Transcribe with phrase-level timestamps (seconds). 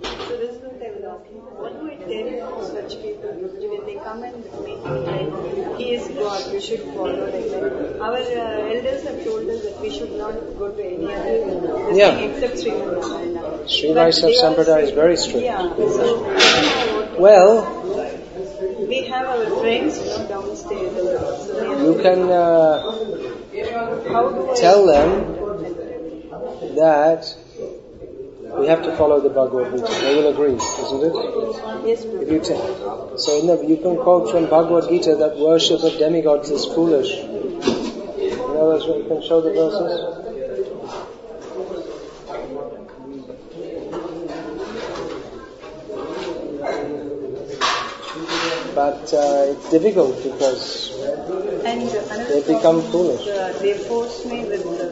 [0.00, 0.56] So this
[1.56, 6.52] what would do we tell such people when they come and make like, he God,
[6.52, 7.28] we should follow.
[8.00, 12.18] Our elders have told us that we should not go to any other yeah.
[12.18, 13.68] except Sri Ramananda.
[13.68, 15.44] Sri Sampradaya is very strict.
[15.44, 17.78] Yeah, so, well,
[18.88, 19.98] we have our friends
[20.40, 20.92] downstairs.
[20.94, 21.04] So
[21.52, 22.82] they are- you can uh,
[24.12, 25.10] how do I tell them
[26.76, 27.34] that
[28.58, 30.00] we have to follow the Bhagavad Gita.
[30.02, 31.14] They will agree, isn't it?
[31.86, 33.18] Yes, If you tell.
[33.18, 37.10] So in the, you can quote from Bhagavad Gita that worship of demigods is foolish.
[37.16, 40.37] You know, you can show the verses.
[48.78, 50.94] But uh, it's difficult because
[51.64, 51.82] And
[52.30, 53.26] They become foolish.
[53.26, 54.86] uh, they force me with the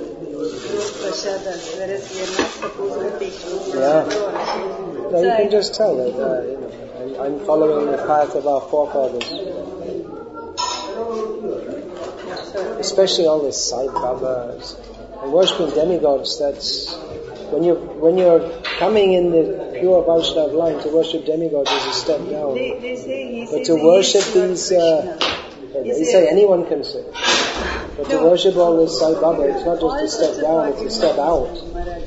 [1.03, 3.39] prasadas, whereas we are not supposed to take
[3.79, 4.03] Yeah.
[5.13, 8.45] no, you can just tell that uh, you know, I'm, I'm following the path of
[8.49, 9.31] our forefathers.
[12.81, 14.75] Especially all this Sai Babas
[15.23, 16.41] and worshipping demigods.
[16.41, 16.97] That's
[17.53, 18.41] when you when you're
[18.79, 22.55] coming in the pure Vaishnava line to worship demigods is a step down.
[22.55, 25.19] They, they say But to worship these, uh,
[25.73, 27.05] They say anyone can say.
[27.97, 30.91] But to worship all this Sai Baba, it's not just a step down, it's a
[30.91, 31.55] step out.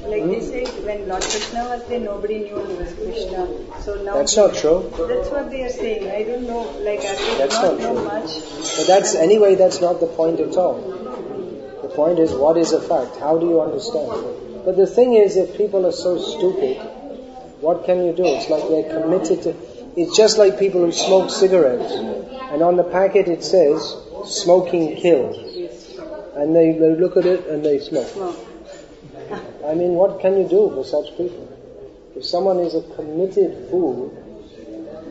[0.09, 3.47] Like they say when Lord Krishna was there, nobody knew he was Krishna.
[3.81, 4.91] So now That's not true.
[4.97, 6.09] That's what they are saying.
[6.09, 6.63] I don't know.
[6.81, 8.41] Like I did That's not not know much.
[8.77, 9.55] But that's anyway.
[9.55, 10.81] That's not the point at all.
[11.83, 13.17] The point is, what is a fact?
[13.19, 14.48] How do you understand?
[14.65, 16.77] But the thing is, if people are so stupid,
[17.61, 18.25] what can you do?
[18.25, 19.55] It's like they're committed to.
[19.95, 25.37] It's just like people who smoke cigarettes, and on the packet it says "smoking kills,"
[26.35, 28.35] and they, they look at it and they smoke.
[29.65, 31.47] I mean, what can you do for such people?
[32.15, 34.09] If someone is a committed fool,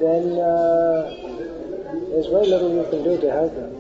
[0.01, 1.15] then uh,
[2.11, 3.75] there's very little you can do to help them.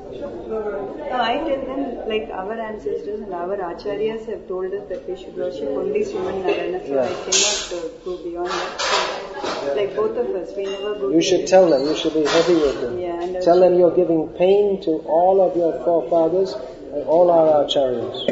[0.49, 5.15] No, I tell them like our ancestors and our acharyas have told us that we
[5.15, 7.03] should worship only Sriman Narayana, so Yeah.
[7.03, 8.81] I cannot uh, go beyond that.
[8.81, 12.25] So, like both of us, we never go You should tell them, you should be
[12.25, 12.99] heavy with them.
[12.99, 16.55] Yeah, Tell them you're giving pain to all of your forefathers
[16.95, 18.27] and all our acharyas.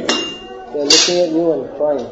[0.72, 2.10] They're looking at you and crying.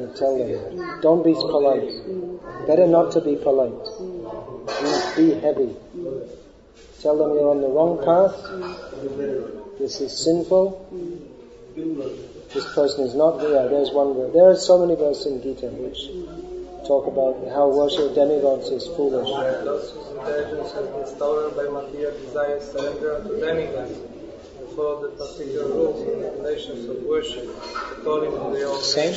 [0.00, 2.66] You tell them, don't be polite.
[2.66, 3.86] Better not to be polite.
[4.82, 5.76] You be heavy.
[7.02, 8.36] Tell them you're on the wrong path.
[9.78, 10.86] This is sinful.
[12.52, 13.40] This person is not.
[13.42, 14.32] Yeah, there's one verse.
[14.32, 16.10] There are so many verses in Gita which
[16.86, 19.28] talk about how worship of demigods is foolish.
[19.64, 24.10] Those intelligence been stolen by material desires surrender unto demigods
[24.76, 27.48] follow the particular rules and regulations of worship
[27.98, 29.14] according to their own Same.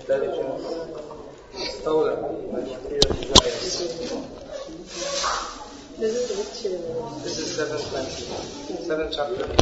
[0.00, 0.64] intelligence
[1.80, 2.20] stolen
[2.52, 4.04] by material desires.
[5.96, 8.82] This is which uh, This is 720.
[8.82, 9.54] 7 chapter 20.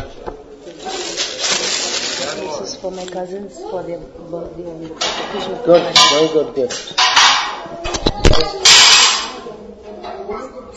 [2.40, 4.88] This is for my cousins for their birthday and the
[5.66, 6.96] Good, very good gift.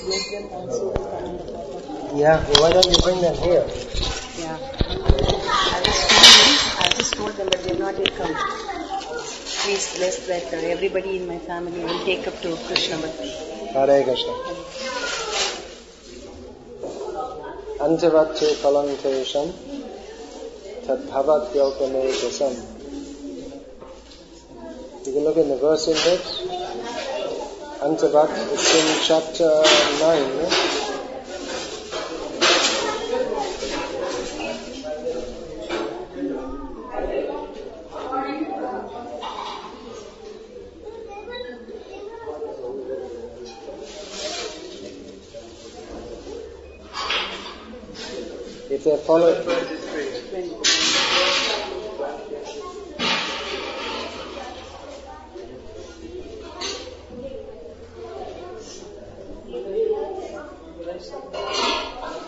[0.06, 2.18] Bless them also with the hand of Papa.
[2.20, 3.66] Yeah, well, why don't you bring them here?
[4.38, 4.60] Yeah.
[4.60, 6.52] I was told them,
[6.84, 8.36] I just told them, but they have not yet come.
[9.64, 13.30] Please bless that uh, everybody in my family will take up to Krishna Bhakti.
[13.72, 15.15] Hare Krishna.
[17.80, 19.52] Antavattu kalantesham
[20.88, 22.54] yogamejasam.
[25.06, 26.42] You can look in the verse index.
[27.82, 29.50] Antavat, it's in chapter
[30.00, 30.24] 9.
[30.42, 30.76] yeah?
[48.68, 50.66] If they follow, 23.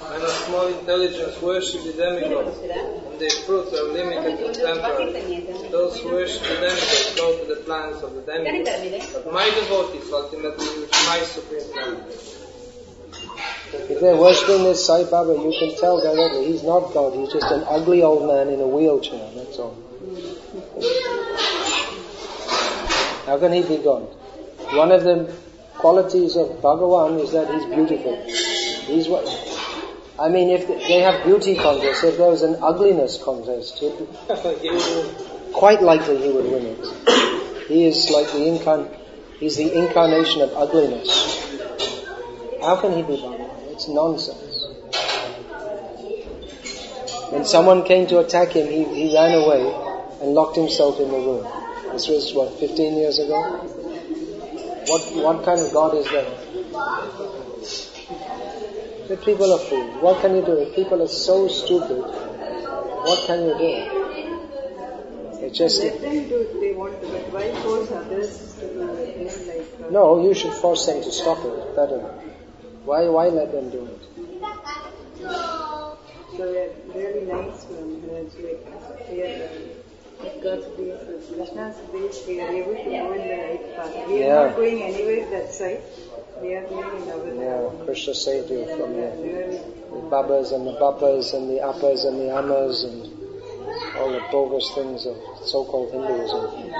[0.10, 5.12] And of small intelligence worship the demigods, and their fruits are limited and temporary.
[5.69, 9.13] Those who worship the demigods go to the plans of the demigods.
[9.13, 12.04] But my devotees ultimately reach my supreme plan.
[14.47, 17.13] They're this Sai Baba, you can tell directly he's not God.
[17.13, 19.29] He's just an ugly old man in a wheelchair.
[19.35, 19.75] That's all.
[23.25, 24.03] How can he be God?
[24.73, 25.33] One of the
[25.75, 28.15] qualities of Bhagavan is that he's beautiful.
[28.88, 29.27] He's what?
[30.19, 33.83] I mean, if they have beauty contests, if there was an ugliness contest,
[35.53, 37.67] quite likely he would win it.
[37.67, 38.89] He is like the incarn,
[39.39, 41.09] he's the incarnation of ugliness.
[42.61, 43.46] How can he be Bhagavan?
[43.77, 44.65] It's nonsense.
[47.29, 49.71] When someone came to attack him, he, he ran away
[50.19, 51.45] and locked himself in the room.
[51.94, 53.39] This was what, 15 years ago?
[54.88, 56.25] What, what kind of God is that?
[59.09, 60.01] The people are fools.
[60.01, 60.53] What can you do?
[60.53, 64.07] If people are so stupid, what can you do?
[65.45, 68.81] It's just Let them do if they want to, but why force others to do
[68.81, 69.47] it?
[69.47, 70.23] Like, uh, no.
[70.23, 71.75] You should force them to stop it.
[71.75, 72.12] Better.
[72.88, 73.04] Why?
[73.10, 74.01] Why let them do it?
[76.38, 82.24] So they're really nice it's like we are uh, at God's grace, with Krishna's grace,
[82.28, 84.07] we are able to go in the right path.
[84.07, 84.45] We are Yeah.
[84.45, 85.81] not going anywhere that side.
[86.42, 89.60] We are going in our Yeah, Krishna saved you from Yeah, the, really.
[89.94, 93.12] the babas and the bappas and the appas and the ammas and
[93.98, 96.72] all the bogus things of so-called Hinduism.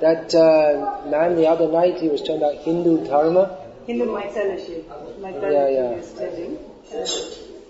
[0.00, 3.65] That uh, man the other night, he was talking about Hindu dharma.
[3.86, 4.84] Hindu mythology.
[5.20, 5.90] Mythology Yeah, yeah.
[6.02, 6.58] is telling.
[6.92, 7.06] Uh,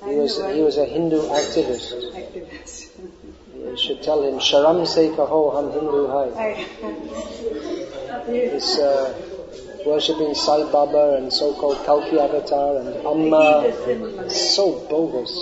[0.06, 1.92] He was he was a Hindu activist.
[2.22, 2.88] activist.
[3.68, 6.28] You should tell him Sharam se kaho hum Hindu hai.
[8.32, 9.14] He's uh,
[9.86, 13.72] worshipping Sai Baba and so-called Kalki Avatar and Amma.
[14.30, 15.32] So bogus,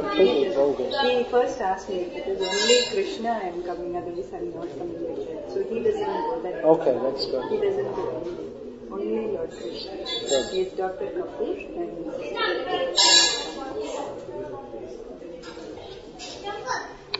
[0.00, 0.94] completely bogus.
[1.00, 4.54] He first asked me if it is only Krishna I am coming, otherwise I am
[4.54, 5.52] not coming that.
[5.52, 8.51] So he doesn't go that Okay, that's He doesn't go
[8.92, 9.96] only Lord Krishna.
[10.28, 10.50] Good.
[10.52, 11.06] He is Dr.
[11.06, 11.92] Kapoor and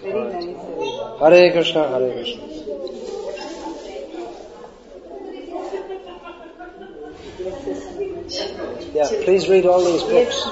[0.03, 1.21] very nice.
[1.21, 2.43] Hare Krishna, Hare Krishna.
[8.95, 10.47] Yeah, please read all these books.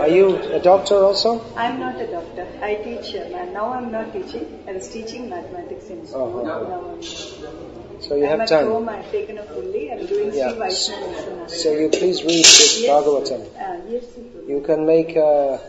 [0.00, 1.44] Are you a doctor also?
[1.56, 2.46] I'm not a doctor.
[2.62, 3.14] I teach.
[3.14, 4.64] Uh, now I'm not teaching.
[4.68, 6.46] I was teaching mathematics in school.
[6.46, 7.73] Oh, oh, oh.
[8.00, 8.66] So you I'm have time.
[8.66, 8.88] home.
[8.88, 9.90] I've taken up fully.
[9.92, 10.52] I'm doing Yeah.
[10.54, 11.48] Vaishnava.
[11.48, 12.90] So you please read this Yes.
[12.90, 13.42] Bhagavatam.
[13.42, 14.04] Uh, yes,
[14.46, 15.60] You can make a,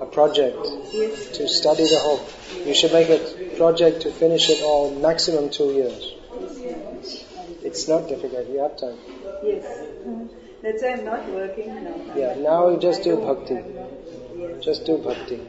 [0.00, 0.58] a project
[0.92, 1.28] yes.
[1.38, 2.20] to study the whole.
[2.66, 3.18] You should make a
[3.56, 6.14] project to finish it all maximum two years.
[7.62, 8.48] It's not difficult.
[8.48, 8.98] You have time.
[9.42, 9.64] Yes.
[10.62, 11.94] That's why I'm not working now.
[12.16, 13.58] Yeah, now you just do bhakti.
[14.60, 15.40] Just do bhakti.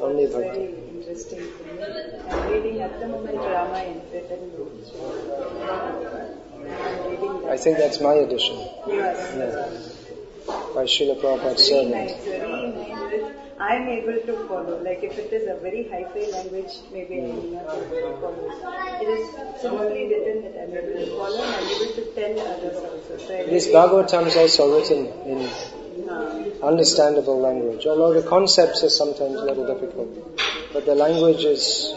[0.00, 0.48] Only bhakti.
[0.48, 1.82] very interesting for me.
[2.30, 4.50] I'm reading at the moment Ramayana, written.
[5.90, 7.50] I'm reading that.
[7.50, 8.56] I think that's my edition.
[8.86, 9.34] Yes.
[9.36, 10.54] Yeah.
[10.74, 11.92] By Srila Prabhupada's sermons.
[11.94, 13.34] nice, very nice.
[13.58, 14.80] I'm able to follow.
[14.82, 18.46] Like if it is a very high-fi language, maybe I will not able to follow.
[19.02, 22.76] It is simply written that I'm able to follow and I'm able to tell others
[22.76, 23.18] also.
[23.18, 25.38] So This Bhagavatam is also written in
[26.62, 30.08] understandable language, although the concepts are sometimes a little difficult.
[30.72, 31.92] But the language is,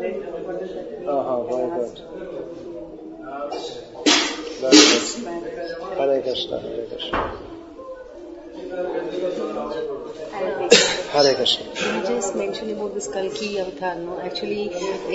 [0.00, 0.18] mean?
[1.08, 2.00] Uh-huh, very good.
[4.60, 5.04] very good.
[5.98, 7.50] Hare Krishna, Hare Krishna.
[10.32, 11.06] I'll take it.
[11.12, 11.64] Hare Krishna.
[11.66, 14.20] You just mentioned about this Kalki avatar, no?
[14.20, 14.64] Actually,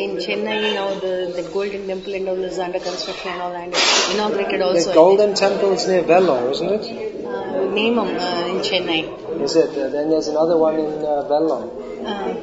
[0.03, 3.73] in Chennai now, the, the Golden Temple and all is under construction and all, and
[4.13, 4.89] inaugurated also.
[4.89, 7.25] The Golden Temple is near Vellore, isn't it?
[7.25, 9.41] Uh, minimum uh, in Chennai.
[9.41, 9.69] Is it?
[9.69, 11.65] Uh, then there's another one in uh, Vellore,
[12.05, 12.34] Uh,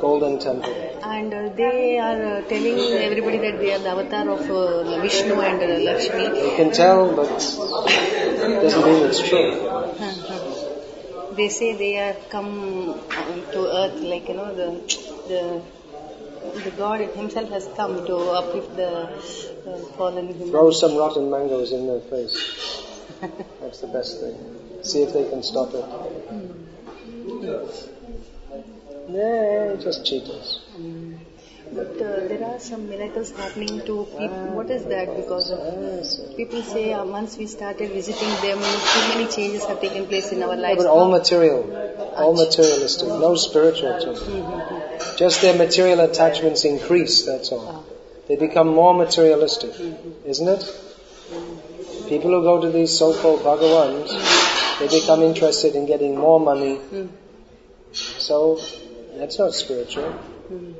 [0.00, 0.74] Golden Temple.
[1.02, 5.36] and uh, they are uh, telling everybody that they are the avatar of uh, Vishnu
[5.48, 6.24] and uh, Lakshmi.
[6.42, 9.48] You can tell, but it doesn't mean it's true.
[9.50, 10.12] Uh-huh.
[11.38, 14.68] They say they have come uh, to earth, like you know, the
[15.28, 15.42] the
[16.64, 20.50] the God himself has come to uplift the uh, fallen human.
[20.50, 22.36] Throw some rotten mangoes in their face.
[23.60, 24.36] That's the best thing.
[24.82, 25.84] See if they can stop it.
[29.08, 30.58] Yeah, just cheaters.
[31.78, 34.46] But uh, there are some miracles happening to people.
[34.58, 35.14] What is that?
[35.16, 38.58] Because of people say uh, once we started visiting them,
[38.92, 40.82] too many changes have taken place in our Yeah, lives.
[40.82, 41.60] but all material,
[42.16, 45.14] all materialistic, no spiritual to.
[45.16, 47.84] Just their material attachments increase, that's all.
[48.26, 49.72] They become more materialistic,
[50.24, 50.64] isn't it?
[52.08, 54.18] People who go to these so-called Bhagawans,
[54.80, 56.76] they become interested in getting more money.
[56.90, 57.08] Mm.
[57.92, 58.60] So,
[59.16, 60.14] that's not spiritual.
[60.52, 60.74] Mm.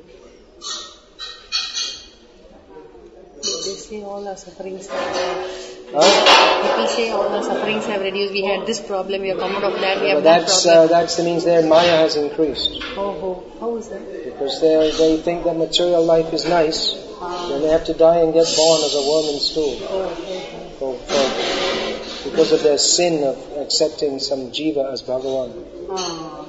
[3.43, 5.51] They say all our sufferings have,
[5.91, 6.63] Huh?
[6.63, 8.33] people say all our sufferings have reduced.
[8.33, 10.87] We had this problem, we have come out of that, we have But that's, uh,
[10.89, 12.71] that's the means their Maya has increased.
[12.97, 12.99] oh,
[13.29, 14.03] oh, how is that?
[14.25, 16.93] Because they they think that material life is nice,
[17.49, 20.09] then they have to die and get born as a worm in stool Oh,
[20.79, 25.51] for, for because of their sin of accepting some jiva as Bhagavan.
[25.91, 26.45] Ah.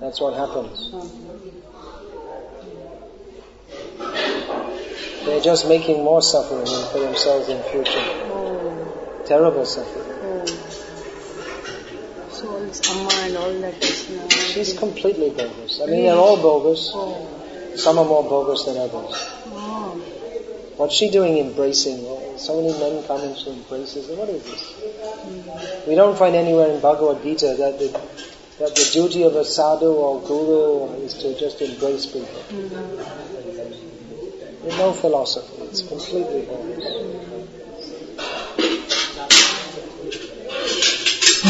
[0.00, 0.90] That's what happens.
[0.94, 1.06] ah.
[5.24, 7.92] They're just making more suffering for themselves in future.
[8.32, 9.22] Oh.
[9.26, 10.06] Terrible suffering.
[10.22, 10.46] Oh.
[12.30, 14.28] So this Amma and all that is now.
[14.28, 15.80] She's completely bogus.
[15.82, 16.90] I mean, they're all bogus.
[16.94, 17.74] Oh.
[17.76, 19.14] Some are more bogus than others.
[19.52, 20.00] Oh.
[20.76, 21.98] What's she doing embracing?
[22.38, 24.08] So many men come and she embraces.
[24.16, 24.72] What is this?
[24.72, 25.86] Mm.
[25.86, 27.88] We don't find anywhere in Bhagavad Gita that the,
[28.58, 32.42] that the duty of a sadhu or guru is to just embrace people.
[32.48, 33.39] Mm.
[34.62, 35.62] There's no philosophy.
[35.62, 36.84] It's completely bogus.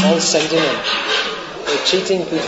[0.04, 0.84] All sentiment.
[1.66, 2.46] They're cheating people.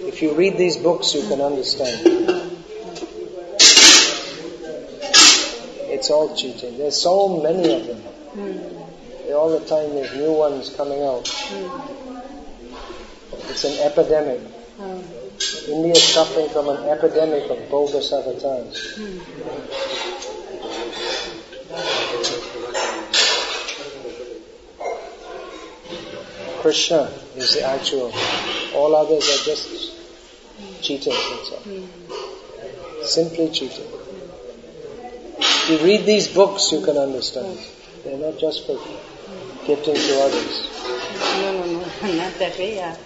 [0.00, 2.06] If you read these books, you can understand.
[5.94, 6.76] It's all cheating.
[6.76, 8.02] There's so many of them.
[9.32, 11.28] All the time there's new ones coming out.
[13.48, 14.40] It's an epidemic.
[14.80, 14.98] Ah.
[15.68, 18.98] India is suffering from an epidemic of bogus avatars.
[26.60, 28.12] Krishna is the actual.
[28.74, 29.92] All others are just
[30.80, 31.52] cheaters.
[33.04, 33.86] Simply cheating.
[35.38, 37.58] If you read these books, you can understand.
[38.04, 38.78] They're not just for
[39.66, 40.68] gifting to others.
[41.42, 41.78] No, no, no,
[42.16, 42.76] not that way.
[42.76, 42.96] Yeah.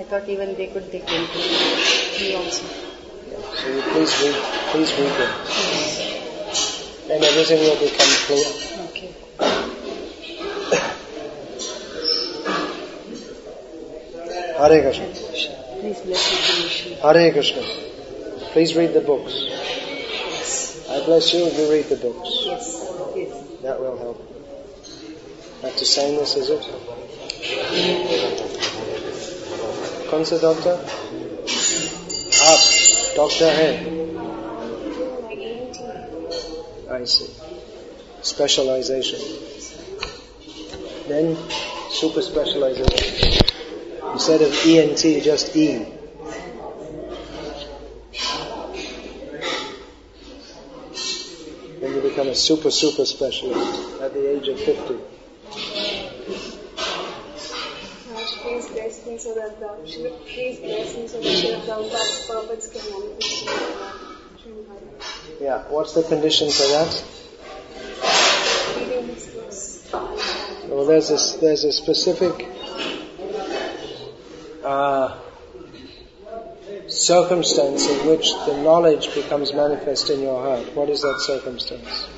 [0.00, 2.64] I thought even they could take into me also.
[2.64, 4.34] So you please read,
[4.72, 5.32] please read them.
[7.06, 8.46] Then everything will become clear.
[8.86, 9.12] Okay.
[14.56, 15.06] Hare Krishna.
[15.80, 16.94] Please bless you.
[16.96, 17.62] Hare Krishna.
[18.52, 19.34] Please read the books.
[19.36, 20.88] Yes.
[20.88, 22.42] I bless you if you read the books.
[22.46, 22.90] Yes.
[23.14, 23.32] Yes.
[23.64, 24.18] That will help.
[25.60, 26.64] Have to sign this, is it?
[30.09, 30.85] कौन सा doctor
[32.51, 32.59] आप
[33.17, 33.95] doctor हैं
[36.87, 37.29] I see.
[38.21, 39.19] Specialization.
[41.07, 41.35] Then
[41.89, 43.43] super specialization.
[44.13, 45.67] Instead of ENT, just E.
[51.81, 55.08] Then you become a super super specialist at the age of 50.
[59.20, 59.68] so that the
[60.32, 64.00] please bless me so that Srila Prabhupada's purpose can manifest in my life.
[64.42, 67.04] Sri Yeah, what's the condition for that?
[68.78, 69.90] Reading his books.
[70.68, 72.48] Well, there's a, there's a specific
[74.64, 75.18] uh,
[76.88, 80.74] circumstance in which the knowledge becomes manifest in your heart.
[80.74, 82.08] What is that circumstance?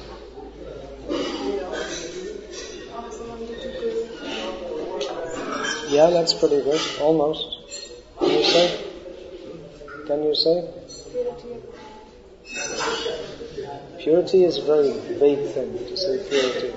[5.92, 6.80] Yeah, that's pretty good.
[7.02, 7.58] Almost.
[8.18, 8.84] Can you say?
[10.06, 10.66] Can you say?
[13.98, 16.72] Purity is a very vague thing to say purity.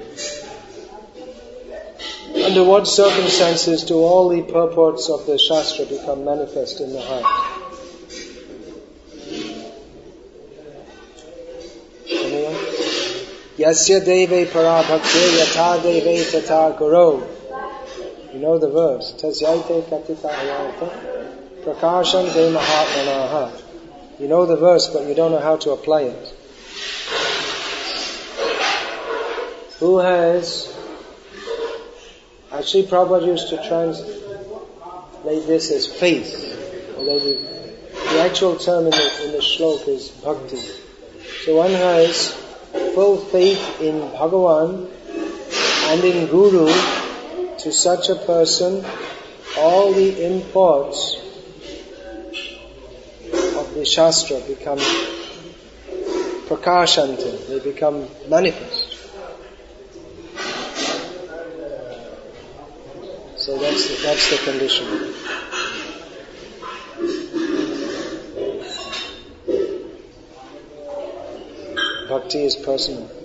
[2.44, 7.24] Under what circumstances do all the purports of the Shastra become manifest in the heart?
[12.12, 12.54] Anyone?
[13.58, 17.24] Yasya deve para bhakti yatha deve tata guru.
[18.36, 19.14] You know the verse.
[19.14, 20.90] Tasyaite katita hayata
[21.64, 23.62] prakasham te mahatmanaha.
[24.20, 26.34] You know the verse, but you don't know how to apply it.
[29.80, 30.76] Who has
[32.52, 36.94] Actually, Prabhupada used to translate this as faith.
[36.98, 37.40] Although the,
[38.20, 39.42] actual term in the, in the
[39.88, 40.60] is bhakti.
[41.44, 42.32] So one has
[42.94, 44.90] full faith in Bhagavan
[45.90, 46.68] and in Guru.
[47.66, 48.86] To such a person,
[49.58, 51.18] all the imports
[53.58, 54.78] of the Shastra become
[56.48, 57.48] prakashanti.
[57.48, 58.92] They become manifest.
[63.36, 64.86] So that's the, that's the condition.
[72.10, 73.25] Bhakti is personal.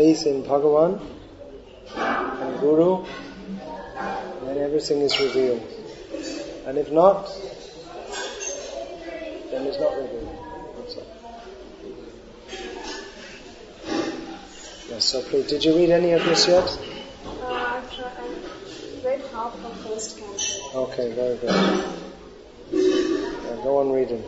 [0.00, 0.98] Faith in Bhagavan
[1.94, 3.04] and Guru,
[4.46, 5.60] then everything is revealed.
[6.64, 7.28] And if not,
[9.50, 10.38] then it's not revealed.
[10.78, 11.10] That's all.
[14.88, 16.64] Yes, so please, did you read any of this yet?
[16.64, 20.84] Uh, I've tried- I've read half of first canto.
[20.86, 21.54] Okay, very good.
[22.72, 24.24] Yeah, go on reading.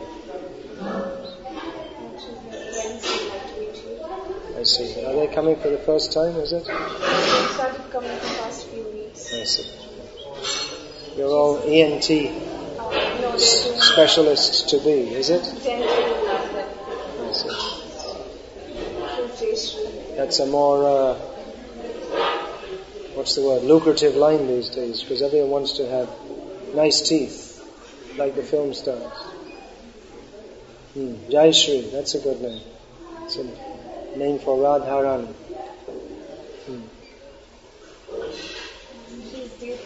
[4.63, 5.03] I see.
[5.03, 6.63] Are they coming for the first time, is it?
[6.63, 9.33] They started coming the past few weeks.
[9.33, 9.69] I see.
[11.17, 15.43] You're all ENT Uh, no, specialists to be, is it?
[15.43, 17.49] I see.
[20.15, 21.15] That's a more, uh,
[23.15, 26.09] what's the word, lucrative line these days because everyone wants to have
[26.73, 27.61] nice teeth,
[28.15, 29.11] like the film stars.
[30.93, 31.15] Hmm.
[31.29, 32.61] Jai Shri, that's a good name.
[34.13, 35.27] A name for Radharani.
[36.65, 36.81] Hmm.
[39.31, 39.77] She's duty.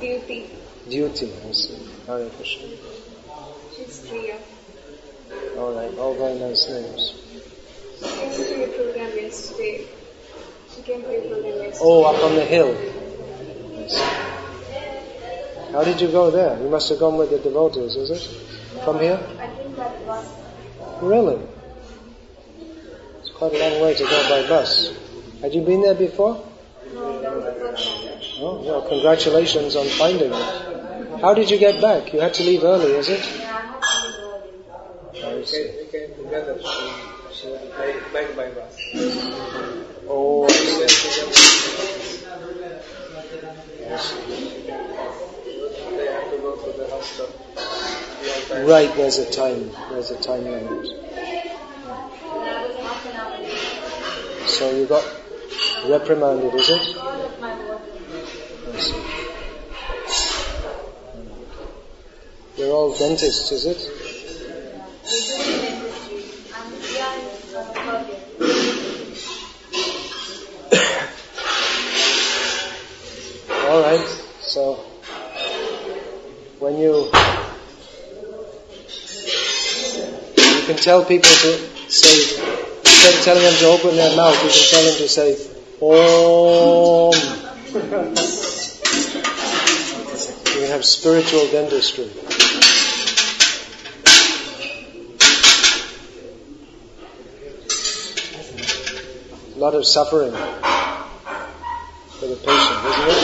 [0.00, 0.50] Duty.
[0.88, 1.78] Duty, I see.
[2.06, 2.68] Hare Krishna.
[3.76, 4.38] She's Priya.
[5.56, 7.14] Alright, all very nice names.
[7.98, 9.86] She came to your program yesterday.
[10.74, 11.78] She came to your program yesterday.
[11.80, 12.74] Oh, up on the hill.
[15.72, 16.60] How did you go there?
[16.60, 18.84] You must have gone with the devotees, is it?
[18.84, 19.18] From here?
[19.38, 20.26] I think that was
[21.00, 21.40] Really?
[23.42, 24.92] Quite a long way to go by bus.
[25.40, 26.46] Had you been there before?
[26.94, 28.20] no, that was the first time.
[28.38, 31.20] Oh, well, congratulations on finding it.
[31.20, 32.12] How did you get back?
[32.12, 33.18] You had to leave early, is it?
[33.18, 35.40] Yeah, I had to leave early.
[35.40, 36.54] We came, we came together.
[36.62, 36.92] She,
[37.34, 38.78] she went back, by bus.
[40.08, 40.78] Oh, I We see.
[40.78, 41.34] went together.
[43.90, 44.22] I see.
[45.96, 47.34] They have to go to the hospital.
[48.22, 48.66] Be on time.
[48.68, 51.02] Right, there's a time, there's a time limit.
[52.42, 54.41] That was half an hour late.
[54.52, 55.02] So you got
[55.88, 56.96] reprimanded, is it?
[62.58, 63.80] You're all dentists, is it?
[66.92, 67.08] Year.
[73.48, 74.06] Alright,
[74.42, 74.74] so
[76.58, 77.06] when you
[80.36, 82.61] you can tell people to say
[83.02, 85.36] instead of telling them to open their mouth, you can tell them to say
[85.80, 87.12] Om.
[90.46, 92.10] You can have spiritual dentistry.
[99.54, 100.32] A lot of suffering
[102.20, 103.22] for the patient, isn't it?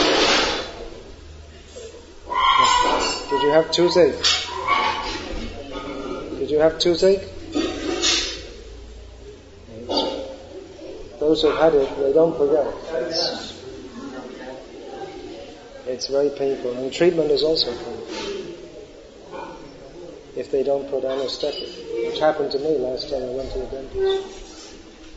[3.29, 4.23] Did you have toothache?
[6.39, 7.38] Did you have toothache?
[11.29, 12.65] Those who've had it, they don't forget.
[13.05, 13.53] It's,
[15.85, 18.25] it's very painful, and treatment is also painful.
[20.35, 21.69] If they don't put anesthetic,
[22.07, 24.25] which happened to me last time I went to the dentist.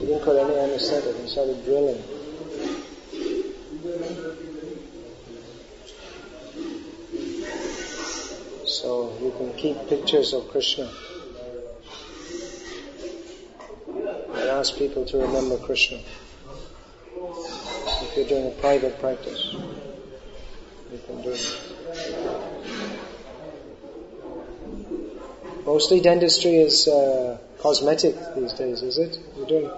[0.00, 2.04] He didn't put any anesthetic and started drilling.
[8.66, 10.90] So you can keep pictures of Krishna
[14.62, 15.98] ask people to remember Krishna.
[17.16, 19.56] If you're doing a private practice,
[20.92, 21.58] you can do it.
[25.66, 29.18] Mostly dentistry is uh, cosmetic these days, is it?
[29.36, 29.68] You're doing,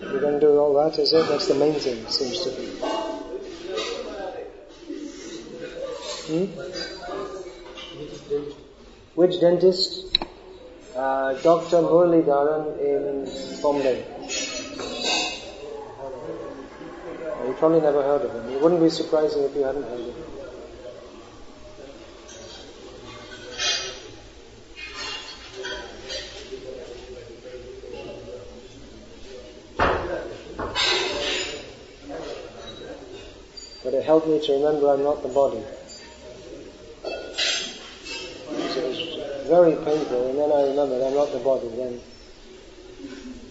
[0.00, 1.26] you're going to do all that, is it?
[1.28, 2.66] That's the main thing, it seems to be.
[6.30, 6.46] Hmm?
[9.16, 10.06] Which dentist?
[10.94, 11.82] Uh, Dr.
[11.82, 14.09] Muralidharan in Bombay.
[17.60, 18.48] Probably never heard of him.
[18.54, 20.14] It wouldn't be surprising if you hadn't heard of him.
[33.84, 35.62] But it helped me to remember I'm not the body.
[38.70, 41.68] So it was very painful, and then I remembered I'm not the body.
[41.76, 42.00] Then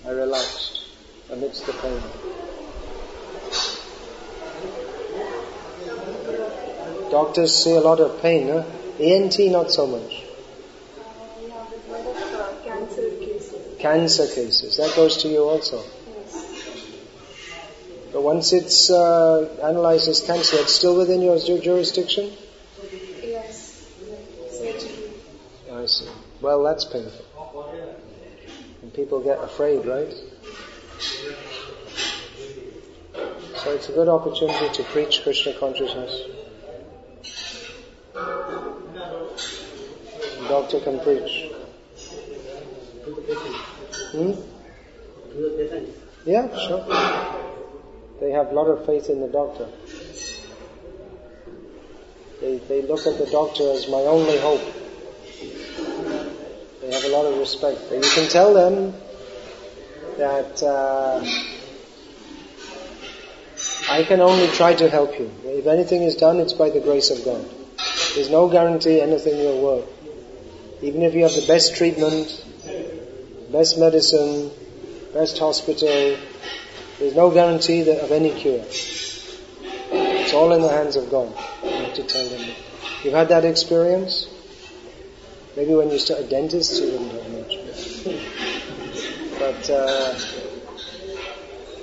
[0.07, 0.81] I relaxed
[1.29, 2.18] amidst the pain.
[7.11, 8.63] Doctors see a lot of pain, huh?
[8.99, 10.23] ENT not so much.
[12.63, 13.79] Cancer cases.
[13.79, 15.81] Cancer cases, that goes to you also.
[15.81, 16.45] Yes.
[18.13, 22.31] But once it's uh, analyzed as cancer, it's still within your jurisdiction?
[23.23, 23.89] Yes.
[25.71, 26.09] I see.
[26.41, 27.25] Well, that's painful.
[28.81, 30.13] And people get afraid, right?
[33.57, 36.38] So it's a good opportunity to preach Krishna consciousness.
[40.49, 41.51] Doctor can preach.
[44.11, 44.31] Hmm?
[46.25, 46.83] Yeah, sure.
[48.19, 49.69] They have a lot of faith in the doctor.
[52.41, 54.61] They, they look at the doctor as my only hope.
[56.81, 57.79] They have a lot of respect.
[57.89, 58.93] But you can tell them
[60.17, 61.23] that uh,
[63.89, 65.31] I can only try to help you.
[65.45, 67.45] If anything is done, it's by the grace of God.
[68.15, 69.85] There's no guarantee anything will work.
[70.81, 72.45] Even if you have the best treatment,
[73.51, 74.49] best medicine,
[75.13, 76.17] best hospital,
[76.99, 78.63] there's no guarantee that of any cure.
[78.71, 81.33] It's all in the hands of God.
[81.63, 82.55] You have to tell them.
[83.03, 84.27] You've had that experience?
[85.57, 87.57] Maybe when you start a dentist, you wouldn't have much.
[89.39, 90.17] But uh,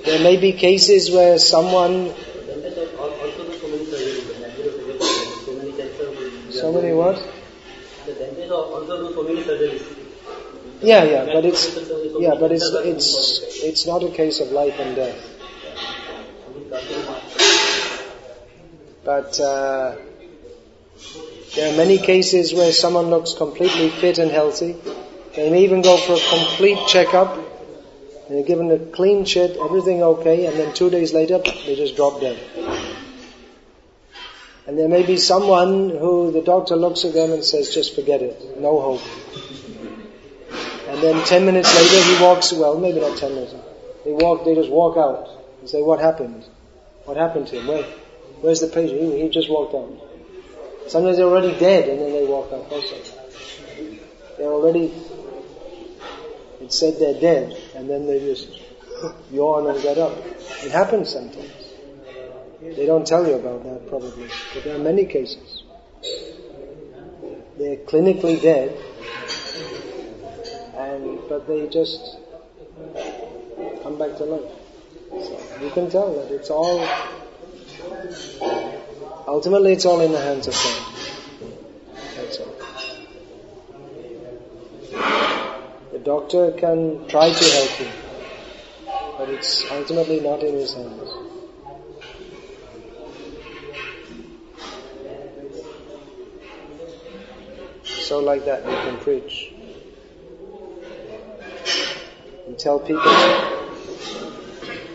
[0.05, 2.13] there may be cases where someone.
[6.49, 7.36] So many what?
[10.81, 11.75] Yeah, yeah, but it's
[12.19, 15.17] yeah, but it's it's it's not a case of life and death.
[19.03, 19.95] But uh,
[21.55, 24.75] there are many cases where someone looks completely fit and healthy.
[25.35, 27.35] They may even go for a complete checkup.
[28.27, 31.95] And they're given a clean shit, everything okay, and then two days later, they just
[31.95, 32.37] drop dead.
[34.67, 38.21] And there may be someone who the doctor looks at them and says, just forget
[38.21, 39.01] it, no hope.
[40.89, 43.55] And then ten minutes later he walks, well, maybe not ten minutes.
[44.03, 45.29] They walk, they just walk out
[45.61, 46.43] and say, what happened?
[47.05, 47.67] What happened to him?
[47.67, 47.83] Where,
[48.41, 48.99] where's the patient?
[48.99, 50.89] He, he just walked out.
[50.89, 52.97] Sometimes they're already dead and then they walk out also.
[54.37, 54.93] They're already,
[56.61, 58.49] it said they're dead and then they just
[59.31, 60.17] yawn and get up.
[60.63, 61.66] It happens sometimes.
[62.75, 65.63] They don't tell you about that probably, but there are many cases.
[67.57, 68.77] They're clinically dead,
[70.75, 72.17] and but they just
[73.83, 74.51] come back to life.
[75.09, 76.79] So you can tell that it's all
[79.27, 80.93] ultimately it's all in the hands of God.
[82.15, 82.53] That's all.
[85.91, 87.87] The doctor can try to help you,
[89.17, 91.09] but it's ultimately not in his hands.
[98.07, 99.51] So like that you can preach.
[102.45, 103.03] And tell people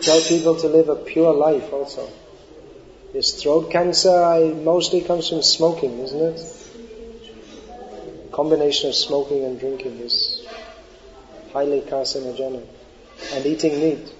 [0.01, 2.09] tell people to live a pure life also.
[3.11, 6.41] This throat cancer I, mostly comes from smoking, isn't it?
[8.31, 10.43] Combination of smoking and drinking is
[11.51, 12.65] highly carcinogenic.
[13.31, 14.11] And eating meat.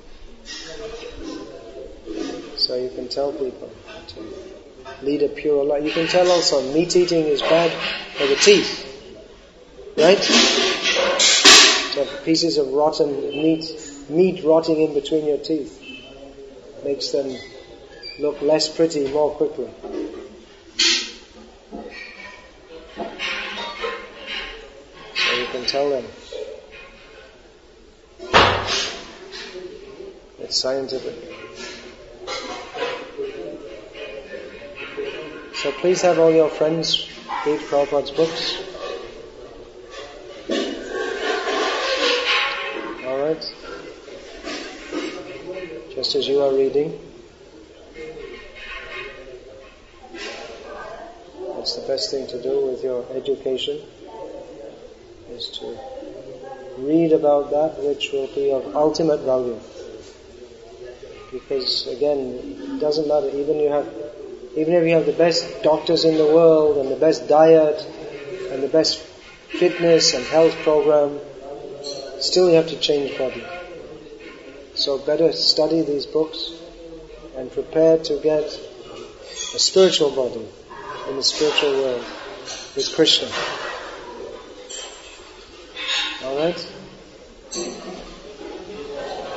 [2.57, 3.71] So you can tell people
[4.09, 4.19] to
[5.01, 5.83] lead a pure life.
[5.83, 7.71] You can tell also meat eating is bad
[8.17, 8.81] for the teeth.
[9.97, 10.23] Right?
[11.95, 13.65] Have pieces of rotten meat,
[14.09, 15.79] meat rotting in between your teeth
[16.83, 17.35] makes them
[18.19, 19.69] look less pretty more quickly.
[25.15, 26.05] So you can tell them.
[30.39, 31.42] It's scientific.
[35.63, 37.07] So please have all your friends
[37.45, 38.61] read Prabhupada's books.
[43.05, 43.55] Alright?
[45.95, 46.99] Just as you are reading.
[51.55, 53.79] That's the best thing to do with your education,
[55.29, 55.79] is to
[56.77, 59.57] read about that which will be of ultimate value.
[61.31, 64.02] Because again, it doesn't matter, even you have
[64.55, 67.81] even if you have the best doctors in the world and the best diet
[68.51, 71.19] and the best fitness and health program,
[72.19, 73.43] still you have to change body.
[74.75, 76.51] So better study these books
[77.35, 80.47] and prepare to get a spiritual body
[81.09, 82.05] in the spiritual world
[82.75, 83.29] with Krishna.
[86.23, 86.67] Alright?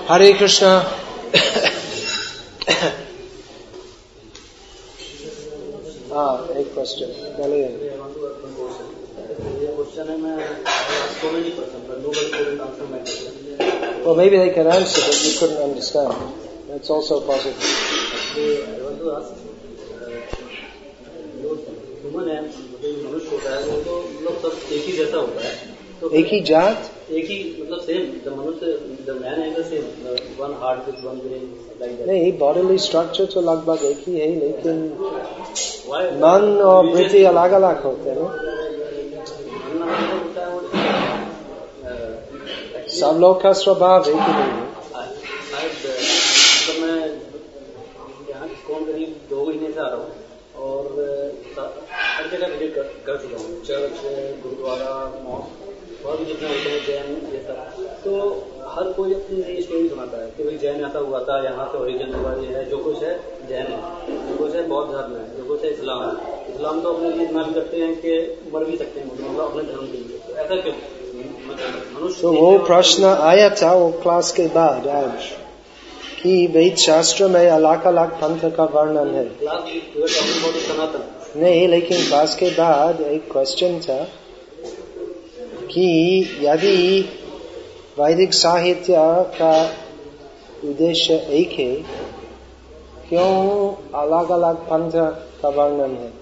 [0.09, 0.93] Hare Krishna.
[6.16, 7.10] ah, a question.
[7.38, 7.74] Galilean.
[14.06, 16.14] Well, maybe they can answer, but you couldn't understand.
[16.68, 17.58] That's also possible.
[17.62, 19.34] I want to ask,
[21.42, 21.54] जो
[22.02, 22.40] human है
[22.82, 25.54] जो मनुष्य होता है वो तो मतलब सब एक ही जैसा होता है
[26.02, 28.66] तो एक ही जात एक ही मतलब सेम द मनुष्य
[29.07, 29.85] द मैन है same
[30.38, 31.45] one heart with one brain
[31.81, 34.77] like that नहीं बॉडीली स्ट्रक्चर तो लगभग एक ही है लेकिन
[36.23, 38.16] मन और वृत्ति अलग अलग होते हैं
[42.97, 44.64] सब लोग का स्वभाव एक ही नहीं है।
[46.57, 46.99] मतलब मैं
[48.31, 50.11] यहाँ कौन करीब दो महीने से आ रहा हूँ
[50.66, 50.83] और
[51.59, 52.73] हर जगह विज़िट
[53.07, 53.97] कर चुका हूँ। चर्च
[54.42, 54.92] गुरुद्वारा
[55.25, 55.56] मॉस्क
[56.07, 57.57] और भी जितने होते हैं जैन ये सब।
[58.05, 58.12] तो
[58.71, 61.79] हर कोई अपनी नई स्टोरी सुनाता है कि भाई जैन ऐसा हुआ था यहाँ से
[61.79, 63.14] ओरिजिन हुआ ये है जो कुछ है
[63.49, 63.79] जैन है
[64.29, 66.11] जो कुछ है बौद्ध धर्म है जो कुछ है इस्लाम है।
[66.55, 68.12] इस्लाम तो अपने लिए इतना भी करते हैं कि
[68.55, 70.75] मर भी सकते हैं मतलब अपने धर्म के लिए। तो ऐसा क्यों?
[71.49, 75.27] मतलब मनुष्य तो वो प्रश्न आया था वो क्लास के बाद आज
[76.23, 82.35] कि वेद शास्त्र में अलग अलग पंथ का वर्णन है। अबाउट सनातन। नहीं लेकिन क्लास
[82.35, 83.99] के बाद एक क्वेश्चन था
[85.79, 87.01] कि यदि
[87.99, 88.95] वैदिक साहित्य
[89.41, 89.71] का
[90.65, 91.75] उद्देश्य एक है,
[93.09, 94.91] क्यों अलग अलग पंथ
[95.43, 96.12] का वर्णन है?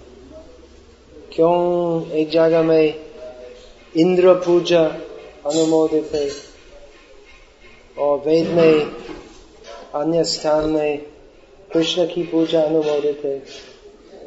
[1.33, 2.95] क्यों एक जगह में
[3.97, 4.85] इंद्र पूजा
[5.47, 6.29] अनुमोदित है
[7.99, 8.81] और वेद में
[9.95, 11.07] अन्य स्थान में
[11.73, 13.39] कृष्ण की पूजा अनुमोदित है?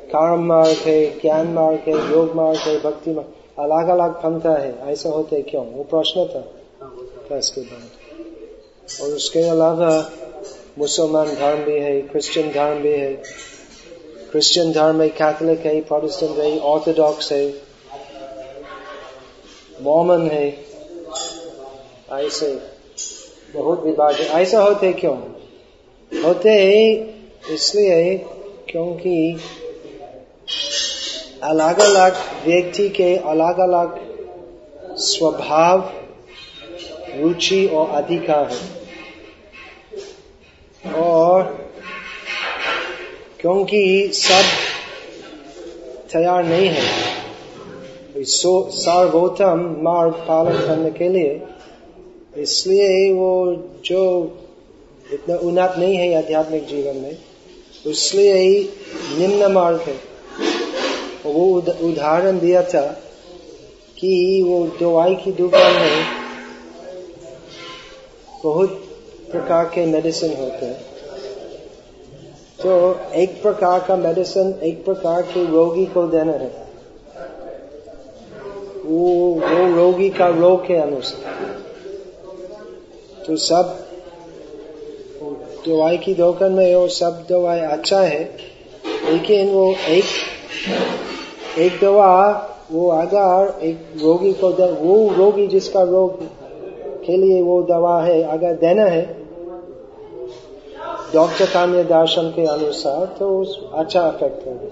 [0.07, 4.91] कर्म मार्ग है, ज्ञान मार्ग है, योग मार्ग है, भक्ति मार्ग अलग अलग पंथा है
[4.91, 5.65] ऐसा होते क्यों?
[5.65, 6.41] वो प्रश्न था।
[7.27, 10.11] क्लास के बाद और उसके अलावा
[10.79, 13.13] मुसलमान धर्म भी है क्रिश्चियन धर्म भी है।
[14.31, 17.53] क्रिश्चियन धर्म में कैथोलिक है प्रोटेस्टेंट है ऑर्थोडॉक्स है
[19.81, 20.47] मॉमन है
[22.11, 22.53] ऐसे
[23.53, 25.17] बहुत विभाग है। ऐसा होते क्यों?
[26.11, 26.53] होते
[27.49, 28.17] इसलिए
[28.69, 29.37] क्योंकि
[31.43, 32.13] अलग अलग
[32.47, 33.95] व्यक्ति के अलग अलग
[35.01, 35.79] स्वभाव,
[37.15, 38.59] रुचि और अधिकार है।
[40.95, 41.43] और
[43.41, 43.81] क्योंकि
[44.13, 44.43] सब
[46.13, 46.85] तैयार नहीं है
[48.23, 51.41] सर्वोत्तम मार्ग पालन करने के लिए,
[52.37, 53.31] इसलिए वो
[53.85, 54.01] जो
[55.13, 57.17] इतना उन्नत नहीं है आध्यात्मिक जीवन में
[57.85, 58.37] इसलिए
[59.19, 59.95] निम्न मार्ग है।
[61.27, 61.45] वो
[61.87, 62.85] उदाहरण दिया था
[63.97, 66.03] कि वो दवाई की दुकान में
[68.43, 68.69] बहुत
[69.31, 70.79] प्रकार के मेडिसिन होते हैं।
[72.61, 76.51] तो एक प्रकार का मेडिसिन एक प्रकार के रोगी को देना है।
[78.85, 81.35] वो वो रोगी का रोग के अनुसार।
[83.27, 83.75] तो सब
[85.67, 88.23] दवाई की दुकान में वो सब दवाई अच्छा है,
[89.05, 90.05] लेकिन वो एक
[91.57, 92.13] एक दवा,
[92.71, 94.49] वो अगर एक रोगी को
[94.81, 96.21] वो रोगी जिसका रोग
[97.05, 99.05] के लिए वो दवा है अगर देना है,
[101.13, 104.67] डॉक्टर का निर्देशन के अनुसार तो उस अच्छा इफ़ेक्ट होगा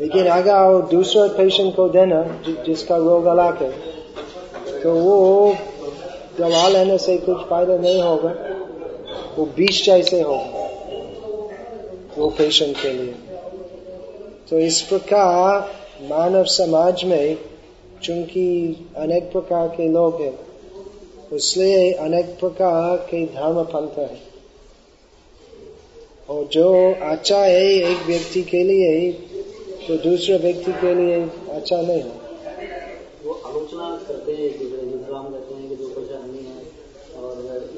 [0.00, 2.22] लेकिन अगर दूसरे पेशेंट को देना
[2.66, 3.70] जिसका रोग अलग है
[4.82, 5.54] तो वो
[6.38, 8.34] दवा लेने से कुछ फ़ायदा नहीं होगा,
[9.38, 10.68] वो बीस जैसे होगा,
[12.18, 13.14] वो पेशेंट के लिए।
[14.50, 15.70] तो इस प्रकार
[16.08, 17.38] मानव समाज में
[18.02, 18.46] चूँकि
[18.96, 20.38] अनेक प्रकार के लोग हैं
[21.36, 24.20] इसलिए अनेक प्रकार के धर्म पंथ है।
[26.28, 29.12] और जो अच्छा है एक व्यक्ति के लिए
[29.88, 32.12] तो दूसरे व्यक्ति के लिए अच्छा नहीं है।
[33.24, 34.50] वो आलोचना करते हैं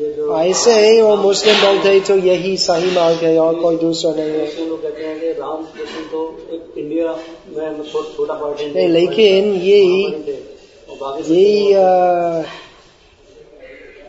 [0.00, 3.76] हैं है ऐसे ही वो मुस्लिम बोलते हैं तो यही सही मार्ग है और कोई
[3.76, 6.29] दूसरा नहीं है। लोग कहते हैं कि राम कृष्ण तो
[6.90, 10.05] एक इंडिया में छोटा पार्टी नहीं लेकिन यही
[11.31, 11.74] यही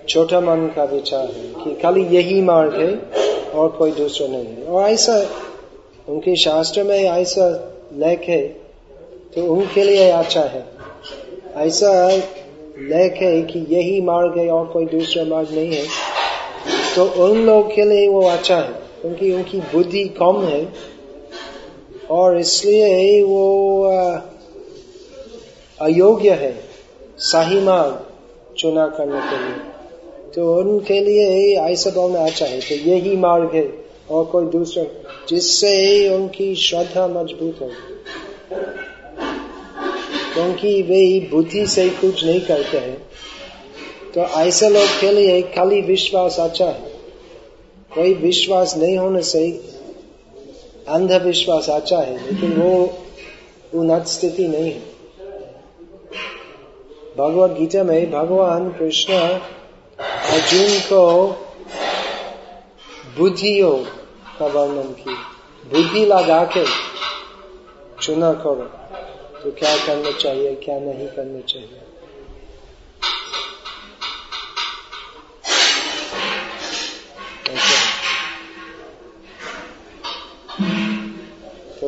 [0.10, 2.92] छोटा मन का विचार है कि खाली यही मार्ग है
[3.52, 5.16] और कोई दूसरा नहीं है। और ऐसा
[6.10, 7.48] उनके शास्त्र में ऐसा
[7.96, 8.42] लेख है
[9.36, 10.66] तो उनके लिए अच्छा है।
[11.58, 15.86] ऐसा लेख है कि यही मार्ग है और कोई दूसरा मार्ग नहीं है।
[16.96, 20.62] तो उन लोग के लिए वो अच्छा है क्योंकि उनकी बुद्धि कम है।
[22.12, 23.84] और इसलिए वो
[25.80, 26.54] अयोग्य है
[27.18, 29.60] सही मार्ग चुना करने के लिए।
[30.36, 33.66] तो उनके लिए ऐसा बोलना अच्छा है तो यही मार्ग है,
[34.12, 34.84] और कोई दूसरा,
[35.30, 35.74] जिससे
[36.16, 37.70] उनकी श्रद्धा मज़बूत हो।
[40.34, 42.98] क्योंकि वे बुद्धि से कुछ नहीं करते हैं।
[44.16, 46.92] तो ऐसे लोग के लिए खाली विश्वास अच्छा है।
[47.96, 49.40] कोई विश्वास नहीं होने से
[50.92, 53.00] अंधविश्वास अच्छा है, लेकिन वो
[53.74, 54.92] उन्नत स्थिति नहीं है।
[57.18, 61.28] भगवत गीता में भगवान कृष्ण अर्जुन को
[63.18, 63.72] बुद्धियों
[64.40, 65.16] का वर्णन की
[65.72, 66.66] बुद्धि लगा के
[68.02, 68.70] चुना करो।
[69.44, 71.82] तो क्या करना चाहिए, क्या नहीं करना चाहिए?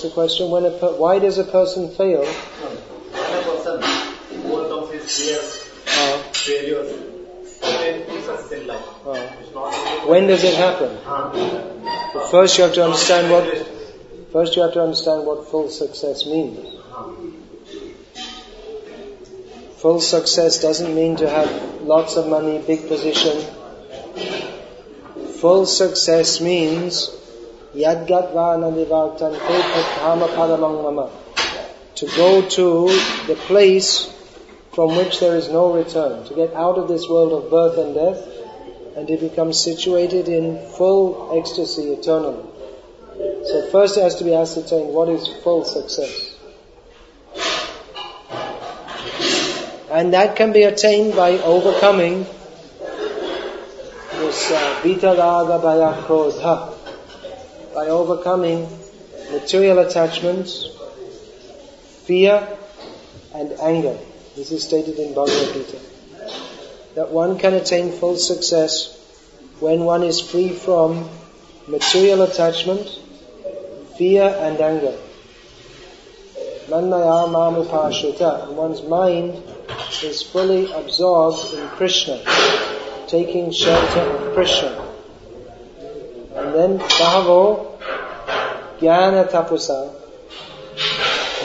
[0.00, 0.50] The question?
[0.50, 2.24] When a per- why does a person fail?
[2.24, 3.82] When a person
[4.50, 5.62] overcomes his fears,
[6.32, 6.92] failures,
[7.62, 8.84] attain full success in life.
[9.40, 10.96] It's not only when does it happen?
[12.14, 13.44] But first you have to understand what
[14.32, 16.58] first you have to understand what full success means.
[19.76, 23.38] Full success doesn't mean to have lots of money, big position.
[25.40, 27.10] Full success means
[27.74, 27.78] To
[32.16, 32.88] go to
[33.26, 34.08] the place
[34.74, 37.94] from which there is no return, to get out of this world of birth and
[37.94, 38.26] death,
[38.96, 42.44] and to become situated in full ecstasy eternally.
[43.44, 46.34] So first it has to be ascertained what is full success.
[49.90, 52.26] And that can be attained by overcoming
[54.22, 56.71] this uh, vitaraga bhaya krodha,
[57.74, 58.68] by overcoming
[59.30, 60.68] material attachments,
[62.04, 62.46] fear,
[63.34, 63.98] and anger.
[64.36, 65.78] This is stated in Bhagavad Gita.
[66.94, 68.98] That one can attain full success
[69.60, 71.08] when one is free from
[71.66, 72.88] material attachment,
[73.96, 74.98] fear, and anger.
[76.68, 76.90] And
[78.56, 79.42] one's mind
[80.02, 82.20] is fully absorbed in Krishna,
[83.08, 84.91] taking shelter of Krishna.
[86.42, 87.78] And then Bahavo
[88.78, 89.98] Jnana.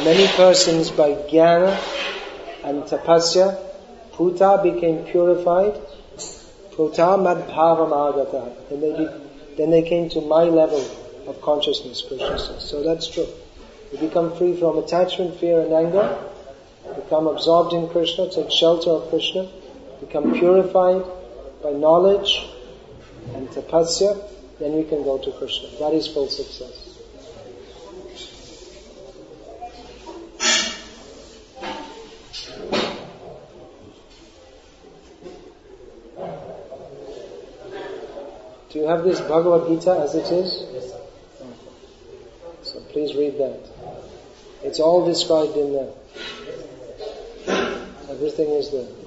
[0.04, 1.78] Many persons by Jnana
[2.64, 3.58] and Tapasya,
[4.14, 5.80] Puta became purified.
[6.72, 8.52] Puta Madbhavam Agata.
[8.72, 9.08] And they
[9.58, 10.86] then they came to my level
[11.28, 12.64] of consciousness, Krishna says.
[12.64, 13.28] So that's true.
[13.92, 16.18] You become free from attachment, fear and anger,
[16.96, 19.50] become absorbed in Krishna, take shelter of Krishna,
[20.00, 21.04] become purified
[21.64, 22.48] by knowledge
[23.34, 25.70] and tapasya, then we can go to Krishna.
[25.80, 26.98] That is full success.
[38.70, 40.64] Do you have this Bhagavad Gita as it is?
[42.64, 43.60] So please read that.
[44.64, 45.94] It's all described in there.
[48.10, 49.07] Everything is there.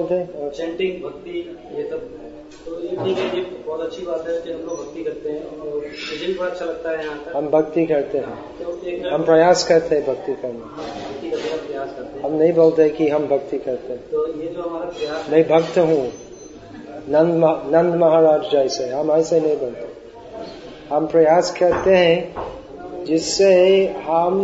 [0.00, 0.50] बोलते हैं?
[0.50, 1.38] Chanting भक्ति
[1.76, 2.08] ये सब
[2.66, 5.42] तो ये ठीक है ये बहुत अच्छी बात है कि हम लोग भक्ति करते हैं
[5.58, 5.84] और
[6.38, 10.04] बड़ा अच्छा लगता है यहाँ पर हम भक्ति करते हैं। तो हम प्रयास करते हैं
[10.06, 10.58] भक्ति करने।
[11.30, 14.62] का प्रयास करते हैं। हम नहीं बोलते कि हम भक्ति करते हैं। तो ये जो
[14.62, 16.02] हमारा प्रयास मैं भक्त हूँ।
[17.08, 19.86] नंद नंद महाराज जैसे हम ऐसे नहीं बोलते।
[20.90, 23.54] हम प्रयास करते हैं जिससे
[24.06, 24.42] हम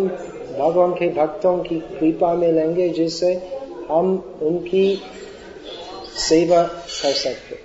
[0.58, 3.32] भगवान के भक्तों की कृपा में लेंगे जिससे
[3.90, 4.86] हम उनकी
[6.18, 7.58] सेवा कर सकते।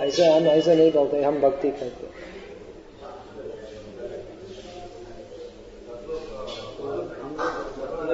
[0.00, 2.10] ऐसे हम ऐसे नहीं बोलते हम भक्ति करते।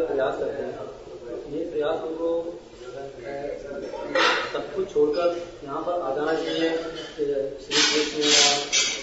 [0.09, 0.73] प्रयास करते हैं।
[1.53, 2.31] ये प्रयास हमको
[4.53, 6.71] सब कुछ छोड़कर यहाँ पर आ जाना चाहिए
[7.17, 7.25] श्री
[7.69, 8.53] कृष्ण या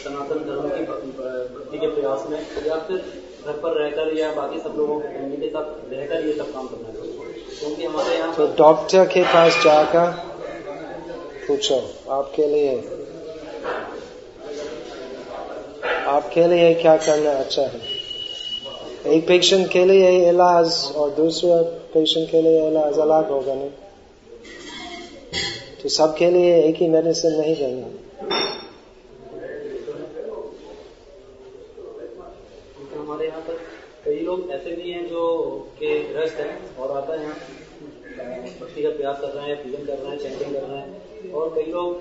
[0.03, 2.97] सनातन धर्म की भक्ति के प्रयास में या फिर
[3.45, 6.67] घर पर रहकर या बाकी सब लोगों के फैमिली के साथ रहकर ये सब काम
[6.67, 10.24] करना चाहिए क्योंकि हमारे यहाँ तो डॉक्टर के पास जाकर
[11.47, 11.75] पूछो
[12.11, 12.75] आपके लिए।
[16.07, 17.79] आपके लिए क्या करना अच्छा है?
[19.07, 21.55] एक पेशेंट के लिए इलाज और दूसरे
[21.93, 23.69] पेशेंट के लिए इलाज अलग होगा, नहीं?
[25.83, 27.55] तो सबके लिए एक ही मेडिसिन नहीं
[32.75, 33.59] क्योंकि हमारे यहाँ पर
[34.05, 35.23] कई लोग ऐसे भी हैं जो
[35.79, 37.35] के ग्रस्त हैं और आता है यहाँ
[38.59, 41.53] भक्ति का प्रयास कर रहे हैं, पूजन कर रहे हैं चैंटिंग कर रहे हैं। और
[41.55, 41.99] कई लोग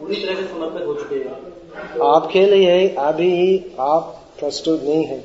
[0.00, 3.32] पूरी तरह से समर्पित हो चुके हैं। आपके लिए अभी
[3.80, 5.20] आप प्रस्तुत नहीं है।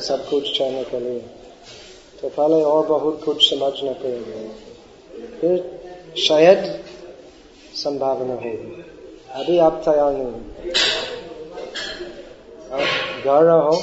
[0.00, 1.20] सब कुछ चाहने के लिए।
[2.22, 6.84] तो पहले और बहुत कुछ समझना पड़ेगा फिर शायद
[7.74, 8.84] संभावना होगी।
[9.34, 10.40] अभी आप तैयार नहीं हो।
[12.72, 13.76] आप घर रहो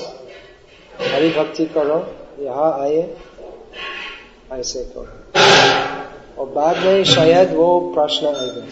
[1.06, 2.00] हरि भक्ति करो,
[2.40, 3.00] यहाँ आए
[4.52, 5.95] ऐसे करो।
[6.39, 8.67] और बाद में शायद वो प्रश्न आएगा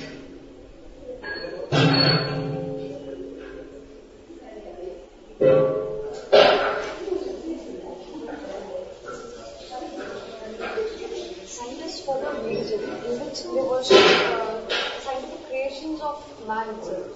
[11.46, 14.68] Scientists follow religion in which they worship uh,
[15.05, 17.07] scientific creations of man itself.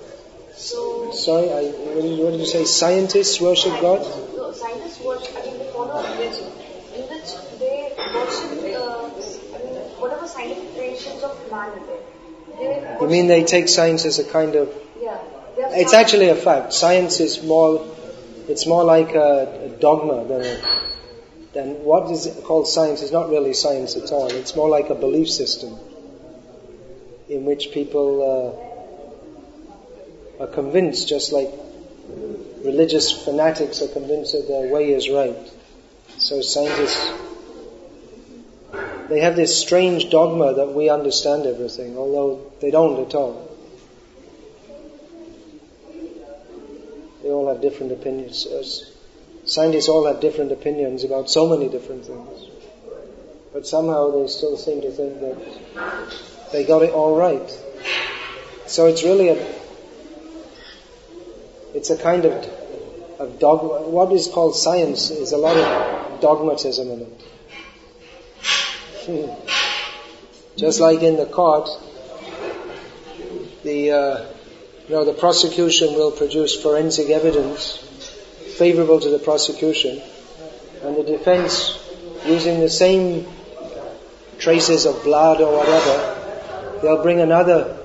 [0.55, 2.65] So, Sorry, I, what, did, what did you say?
[2.65, 4.01] Scientists worship God?
[4.37, 6.53] no, scientists worship, I mean, they follow a religion
[6.95, 8.76] in which they worship, uh, I mean,
[10.00, 12.00] whatever creations of man there.
[12.60, 14.70] They You mean they take science as a kind of
[15.02, 15.18] Yeah.
[15.58, 16.74] It's actually a fact.
[16.74, 17.86] Science is more,
[18.48, 20.62] it's more like a, a dogma than a,
[21.54, 24.28] than what is called science is not really science at all.
[24.28, 25.76] It's more like a belief system
[27.28, 28.10] in which people
[30.40, 31.50] uh, are convinced, just like
[32.64, 35.36] religious fanatics are convinced that their way is right.
[36.20, 37.12] So scientists,
[39.10, 43.48] they have this strange dogma that we understand everything, although they don't at all.
[47.24, 48.46] They all have different opinions.
[48.46, 48.92] Uh, As
[49.48, 52.50] Scientists all have different opinions about so many different things.
[53.54, 55.38] But somehow they still seem to think that
[56.52, 57.50] they got it all right.
[58.66, 59.56] So it's really a,
[61.74, 62.34] it's a kind of,
[63.20, 63.88] of dogma.
[63.88, 67.37] What is called science is a lot of dogmatism in it.
[70.58, 71.70] Just like in the court,
[73.64, 74.26] the, uh,
[74.88, 77.78] you know, the prosecution will produce forensic evidence
[78.58, 80.02] favorable to the prosecution,
[80.84, 81.80] and the defense,
[82.26, 83.26] using the same
[84.40, 87.76] traces of blood or whatever, they'll bring another.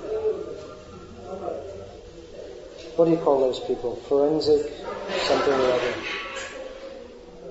[2.96, 3.96] What do you call those people?
[4.08, 4.72] Forensic
[5.28, 5.94] something or other.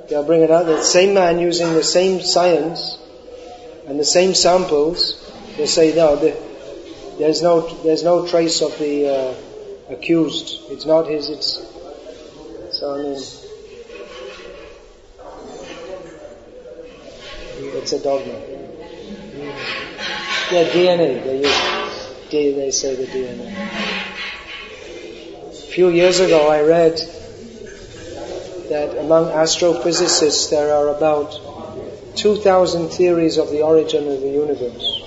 [0.09, 0.78] They'll bring another.
[0.78, 2.97] The same man using the same science
[3.91, 5.19] and the same samples.
[5.57, 6.15] They say no.
[6.15, 6.33] The,
[7.19, 9.35] there's no there's no trace of the uh,
[9.89, 10.61] accused.
[10.71, 11.29] It's not his.
[11.29, 11.59] It's
[12.71, 13.15] so I mean,
[17.75, 18.31] it's a dogma.
[20.51, 21.23] Yeah, DNA.
[21.25, 23.51] They use they say the DNA.
[25.49, 26.95] A few years ago, I read
[28.69, 31.40] that among astrophysicists there are about
[32.16, 35.01] 2,000 theories of the origin of the universe.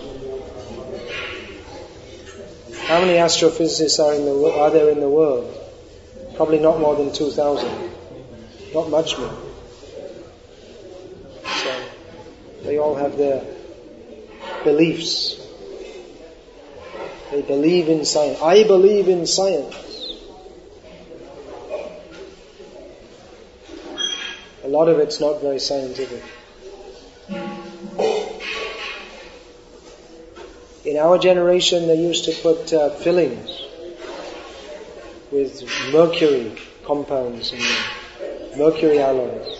[2.86, 5.52] How many astrophysicists are, in the, are there in the world?
[6.36, 7.90] Probably not more than 2,000.
[8.74, 9.34] Not much more.
[11.44, 11.84] So,
[12.64, 13.42] they all have their
[14.64, 15.40] beliefs.
[17.30, 18.40] They believe in science.
[18.42, 19.74] I believe in science.
[24.62, 26.22] A lot of it's not very scientific.
[30.94, 33.50] In our generation, they used to put uh, fillings
[35.32, 37.60] with mercury compounds them,
[38.56, 39.58] mercury alloys.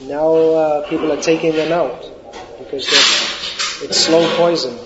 [0.00, 2.02] Now uh, people are taking them out
[2.58, 2.84] because
[3.80, 4.76] it's slow poison.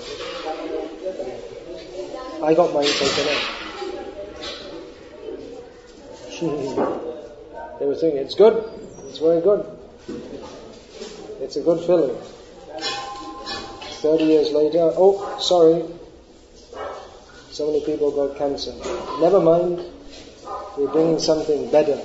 [2.45, 3.45] I got mine taken out.
[7.81, 8.71] they were thinking, it's good,
[9.09, 9.65] it's very good.
[11.41, 12.19] It's a good filling.
[14.01, 15.85] 30 years later, oh, sorry,
[17.51, 18.73] so many people got cancer.
[19.21, 19.85] Never mind,
[20.79, 22.01] we're bringing something better.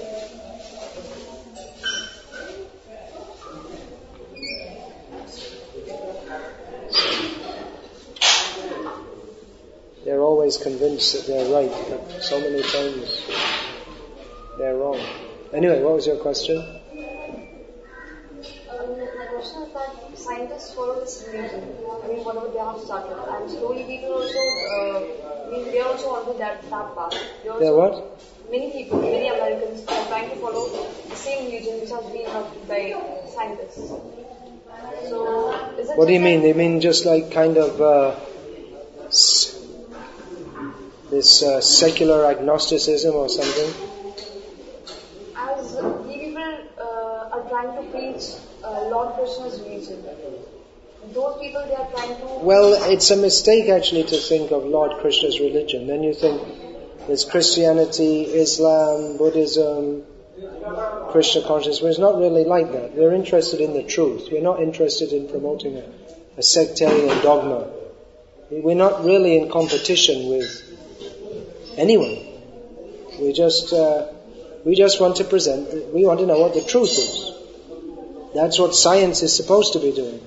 [10.03, 13.21] They're always convinced that they're right, but so many times
[14.57, 14.99] they're wrong.
[15.53, 16.61] Anyway, what was your question?
[19.45, 21.77] Question is that scientists follow this religion.
[22.03, 24.39] I mean, whatever they have started, and slowly people also,
[24.73, 25.05] uh,
[25.45, 27.11] I mean, they are also onto that that path.
[27.43, 28.19] They They're what?
[28.49, 30.65] Many people, many Americans are trying to follow
[31.09, 32.81] the same religion which has been adopted by
[33.35, 33.93] scientists.
[35.09, 35.51] So,
[35.93, 36.41] What do you mean?
[36.41, 38.15] They mean just like kind of uh,
[41.11, 43.91] this uh, secular agnosticism or something?
[45.37, 45.75] as
[46.07, 46.43] we people
[46.79, 48.23] uh, are trying to preach
[48.65, 50.03] uh, Lord Krishna's religion,
[51.13, 52.43] those people to.
[52.43, 55.87] Well, it's a mistake actually to think of Lord Krishna's religion.
[55.87, 56.41] Then you think
[57.07, 60.03] there's Christianity, Islam, Buddhism,
[61.11, 61.91] Krishna consciousness.
[61.91, 62.95] It's not really like that.
[62.95, 64.29] We're interested in the truth.
[64.31, 65.85] We're not interested in promoting a,
[66.37, 67.71] a sectarian dogma.
[68.49, 70.47] We're not really in competition with
[71.77, 72.17] anyone.
[73.19, 74.07] We just uh,
[74.65, 75.93] we just want to present.
[75.93, 77.34] We want to know what the truth is.
[78.35, 80.21] That's what science is supposed to be doing.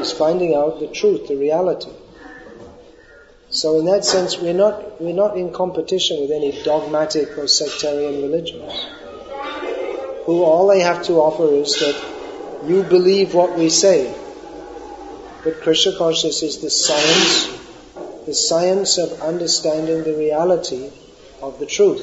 [0.00, 1.92] Is finding out the truth, the reality.
[3.50, 8.20] So in that sense, we're not, we're not in competition with any dogmatic or sectarian
[8.20, 8.72] religions.
[10.26, 14.12] Who all they have to offer is that you believe what we say.
[15.44, 17.46] But Krishna consciousness is the science,
[18.26, 20.90] the science of understanding the reality
[21.40, 22.02] of the truth.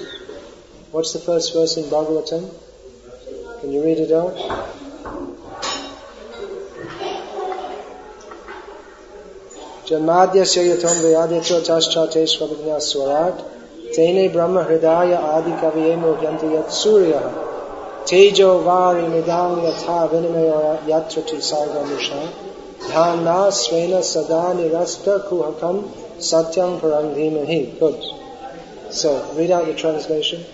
[0.92, 2.50] What's the first verse in Bhagavatam?
[3.60, 4.81] Can you read it out?
[9.90, 13.42] जन्माद्यस्य यथों वेदाद्यचोचाश्चातेष्वभिज्ञा स्वराट्
[13.96, 17.26] तेने ब्रह्म हृदय आदि कवये मोह्यन्ति यत् सूर्यः
[18.10, 20.62] तेजो वारिमिदां यथा विनिमयो
[20.92, 22.22] यत्र तिसागमुषा
[22.88, 25.84] ध्याना स्वेन सदा निरस्त कुहकं
[26.22, 27.80] satyam param dhimahi.
[27.80, 28.94] Good.
[28.94, 30.46] So, read out the translation.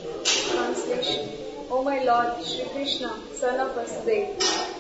[1.78, 4.34] O my Lord, Shri Krishna, Son of Vasudeva,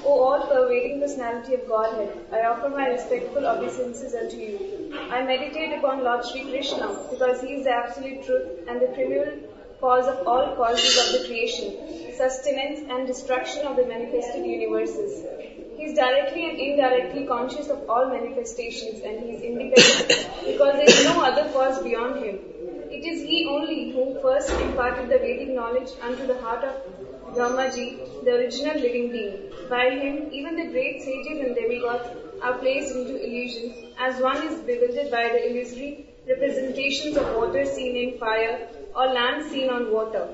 [0.04, 4.92] oh, O all-pervading personality of Godhead, I offer my respectful obeisances unto you.
[5.12, 9.38] I meditate upon Lord Shri Krishna because he is the absolute truth and the primeval
[9.80, 15.22] cause of all causes of the creation, sustenance and destruction of the manifested universes.
[15.78, 20.08] He is directly and indirectly conscious of all manifestations and he is independent
[20.48, 22.40] because there is no other cause beyond him.
[22.90, 26.74] It is he only who first imparted the Vedic knowledge unto the heart of
[27.36, 29.52] Brahmaji, the original living being.
[29.70, 32.08] By him, even the great sages and demigods
[32.42, 37.96] are placed into illusion, as one is bewildered by the illusory representations of water seen
[37.96, 38.60] in fire
[38.96, 40.28] or land seen on water.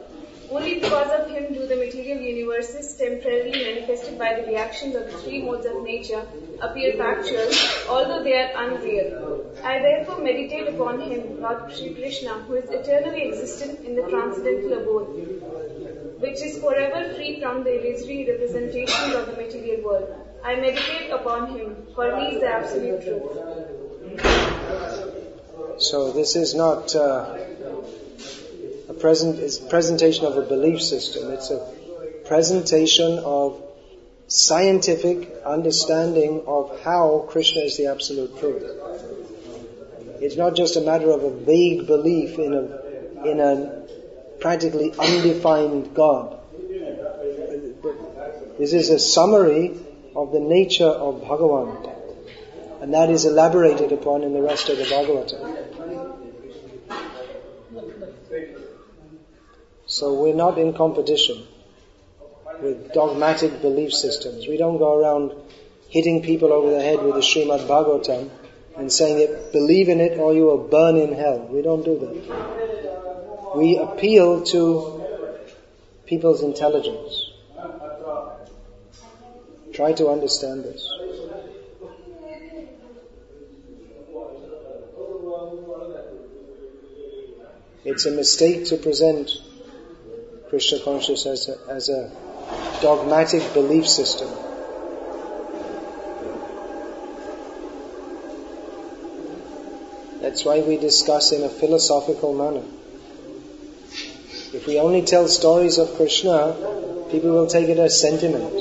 [0.50, 5.18] Only because of him do the material universes temporarily manifested by the reactions of the
[5.18, 6.24] three modes of nature
[6.64, 7.50] appear factual,
[7.90, 9.54] although they are unreal.
[9.64, 14.74] I therefore meditate upon him, Lord Sri Krishna, who is eternally existent in the transcendental
[14.82, 15.08] abode,
[16.20, 20.08] which is forever free from the illusory representations of the material world.
[20.44, 23.28] I meditate upon him, for he is the absolute truth.
[25.78, 27.38] So this is not uh,
[28.90, 29.40] a present
[29.70, 31.32] presentation of a belief system.
[31.32, 31.60] It's a
[32.26, 33.62] presentation of
[34.28, 38.64] scientific understanding of how Krishna is the absolute truth.
[40.22, 42.84] It's not just a matter of a vague belief in a
[43.30, 43.84] in a
[44.40, 46.40] practically undefined God.
[48.58, 49.78] This is a summary
[50.16, 51.90] of the nature of Bhagavan.
[52.82, 55.74] And that is elaborated upon in the rest of the Bhagavatam.
[59.86, 61.48] So we're not in competition
[62.64, 64.48] with dogmatic belief systems.
[64.48, 65.34] We don't go around
[65.90, 68.30] hitting people over the head with the Srimad Bhagavatam
[68.78, 71.48] and saying it, believe in it or you will burn in hell.
[71.52, 73.56] We don't do that.
[73.56, 75.06] We appeal to
[76.06, 77.32] people's intelligence.
[79.74, 80.90] Try to understand this.
[87.86, 89.30] It's a mistake to present
[90.50, 92.12] Krishna consciousness as a, as a
[92.82, 94.30] dogmatic belief system.
[100.22, 102.64] That's why we discuss in a philosophical manner.
[104.54, 106.56] If we only tell stories of Krishna,
[107.12, 108.54] people will take it as sentiment.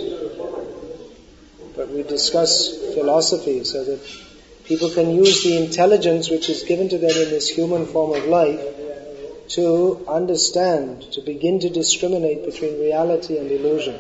[1.77, 4.01] But we discuss philosophy so that
[4.65, 8.25] people can use the intelligence which is given to them in this human form of
[8.27, 8.82] life
[9.55, 13.95] to understand, to begin to discriminate between reality and illusion,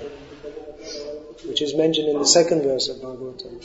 [1.46, 3.62] which is mentioned in the second verse of Bhagavatam.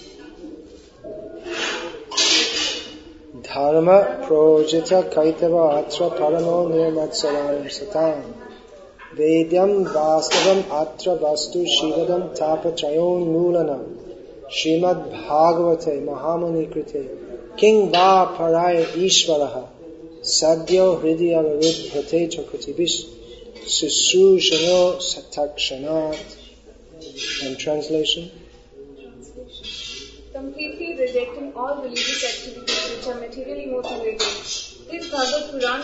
[3.43, 8.33] Dharma projita kaitava atra paramo nirmatsaram satam.
[9.15, 13.97] Vedyam vastavam atra vastu shivadam tapatrayon mulanam
[14.49, 17.57] Srimad Bhagavate Mahamuni Krite.
[17.57, 19.76] King Va Paraya Ishvaraha
[20.27, 23.05] Sadhyo Hridya Viruddhate Chakutibish
[23.63, 26.35] Susushano Satakshanat
[27.43, 28.29] And translation?
[30.33, 34.19] Completely rejecting all religious activities which are materially motivated.
[34.19, 35.81] This Bhagavad Puran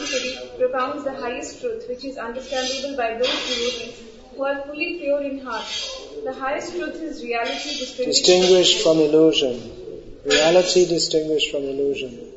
[0.57, 4.03] propounds the highest truth which is understandable by those devotees
[4.35, 5.65] who are fully pure in heart.
[6.25, 9.71] The highest truth is reality distinguished, Distinguished from illusion.
[10.25, 12.32] Reality distinguished from illusion.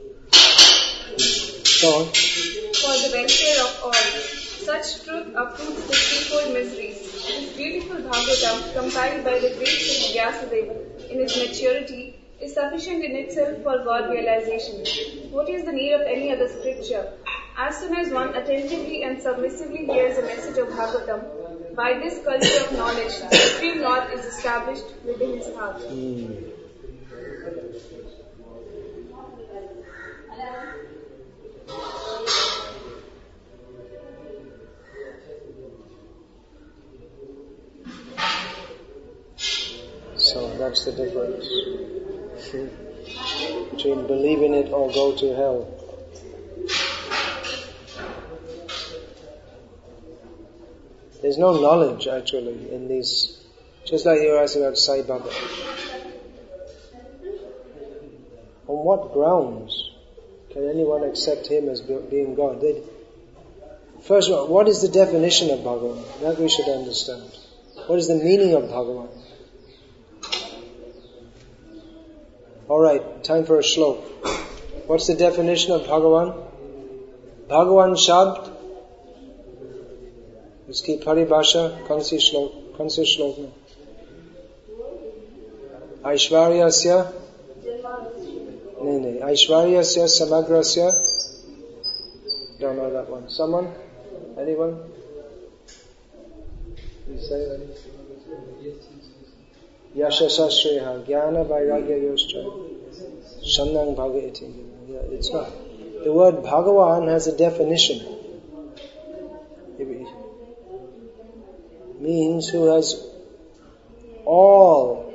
[1.77, 3.93] For the welfare of all.
[3.93, 7.03] Such truth uproots the threefold miseries.
[7.03, 13.15] This beautiful Bhagavatam, compiled by the great Sri Vyasadeva in its maturity, is sufficient in
[13.17, 14.87] itself for God realization.
[15.31, 17.13] What is the need of any other scripture?
[17.59, 22.65] As soon as one attentively and submissively hears the message of Bhagavatam, by this culture
[22.65, 25.77] of knowledge, the Supreme Lord is established within his heart.
[25.83, 26.56] Hmm.
[40.17, 41.47] So that's the difference.
[43.71, 45.69] between believing it or go to hell.
[51.23, 53.39] There's no knowledge actually in these.
[53.85, 55.31] Just like you asked about Sai Baba.
[58.69, 59.76] On what grounds
[60.57, 62.63] can anyone accept him as being God?
[62.63, 62.81] They,
[64.01, 66.03] first of all, what is the definition of Bhagavan?
[66.23, 67.25] That we should understand.
[67.89, 69.11] What is the meaning of Bhagavan?
[72.71, 74.01] Alright, time for a shloka.
[74.87, 76.49] What's the definition of Bhagavan?
[77.51, 78.51] Bhagavan Shabd.
[80.71, 83.53] Uski paribhasha, kaun si shlok, kaun?
[86.03, 87.13] Aishwaryasya?
[88.86, 90.90] नहीं नहीं ऐश्वर्य से समग्र से
[92.62, 93.68] don't know that one someone
[94.38, 94.74] anyone
[97.10, 97.40] you say
[100.02, 102.44] yashasa shreha jnana vairagya yoscha
[103.54, 104.50] shamnang bhagavati
[104.90, 105.50] yeah, it's not
[106.04, 108.00] the word bhagavan has a definition
[112.00, 112.96] means who has
[114.26, 115.14] all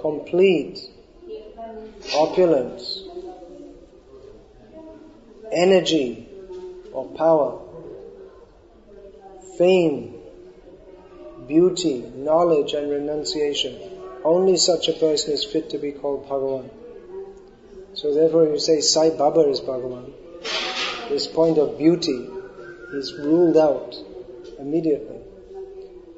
[0.00, 0.78] complete
[2.13, 3.03] opulence,
[5.51, 6.27] energy
[6.91, 7.59] or power,
[9.57, 10.15] fame,
[11.47, 13.79] beauty, knowledge and renunciation.
[14.23, 16.69] Only such a person is fit to be called Bhagavan.
[17.93, 20.11] So therefore you say Sai Baba is Bhagavan.
[21.09, 22.27] This point of beauty
[22.93, 23.95] is ruled out
[24.59, 25.19] immediately.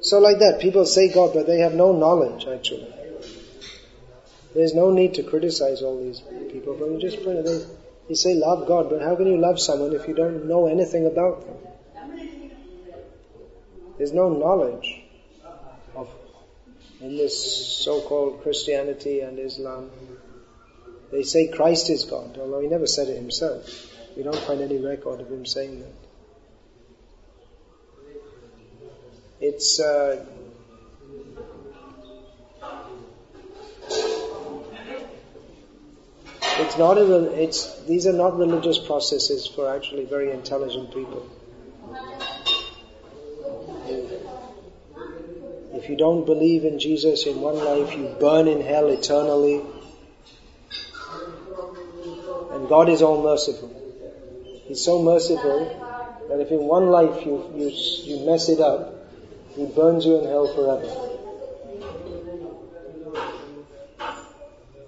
[0.01, 2.94] So like that, people say God, but they have no knowledge actually.
[4.55, 7.19] There's no need to criticize all these people, but you just
[8.07, 11.05] you say love God, but how can you love someone if you don't know anything
[11.05, 11.57] about them?
[13.97, 15.01] There's no knowledge
[15.95, 16.09] of
[17.01, 19.91] in this so-called Christianity and Islam.
[21.11, 23.91] They say Christ is God, although he never said it himself.
[24.15, 25.91] We don't find any record of him saying that.
[29.41, 30.25] it's uh,
[36.57, 41.29] it's not a, it's these are not religious processes for actually very intelligent people.
[45.73, 49.61] If you don't believe in Jesus in one life, you burn in hell eternally.
[52.51, 53.69] And God is all merciful.
[54.65, 58.95] He's so merciful that if in one life you, you, you mess it up,
[59.55, 61.11] he burns you in hell forever.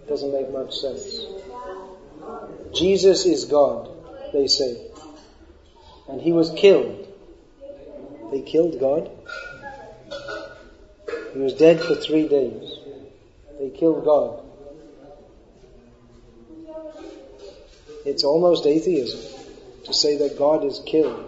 [0.07, 1.25] Doesn't make much sense.
[2.77, 3.89] Jesus is God,
[4.33, 4.77] they say.
[6.07, 7.07] And he was killed.
[8.31, 9.09] They killed God.
[11.33, 12.77] He was dead for three days.
[13.59, 14.43] They killed God.
[18.05, 19.19] It's almost atheism
[19.85, 21.23] to say that God is killed.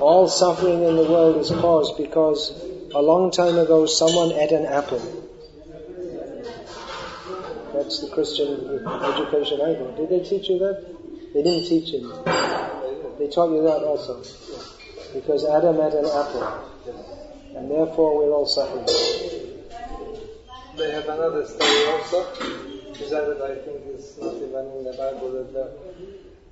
[0.00, 2.50] All suffering in the world is caused because
[2.94, 5.25] a long time ago someone ate an apple.
[7.86, 8.50] That's the Christian
[8.82, 9.96] education I got.
[9.96, 10.84] Did they teach you that?
[11.32, 12.00] They didn't teach you.
[13.16, 14.24] They taught you that also.
[15.14, 16.66] Because Adam ate an apple.
[17.54, 18.86] And therefore we're all suffering.
[20.76, 22.24] They have another story also,
[22.92, 25.70] presented I think it's not even in the Bible, that there,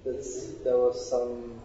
[0.04, 1.60] that there was some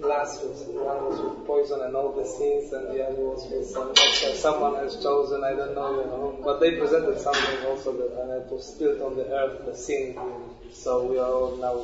[0.00, 3.66] glass was one was with poison and all the sins, and the other was with
[3.66, 3.94] some
[4.34, 5.42] someone has chosen.
[5.42, 6.38] I don't know, you know.
[6.44, 10.16] But they presented something also that and it was spilled on the earth, the sin.
[10.72, 11.74] So we are all now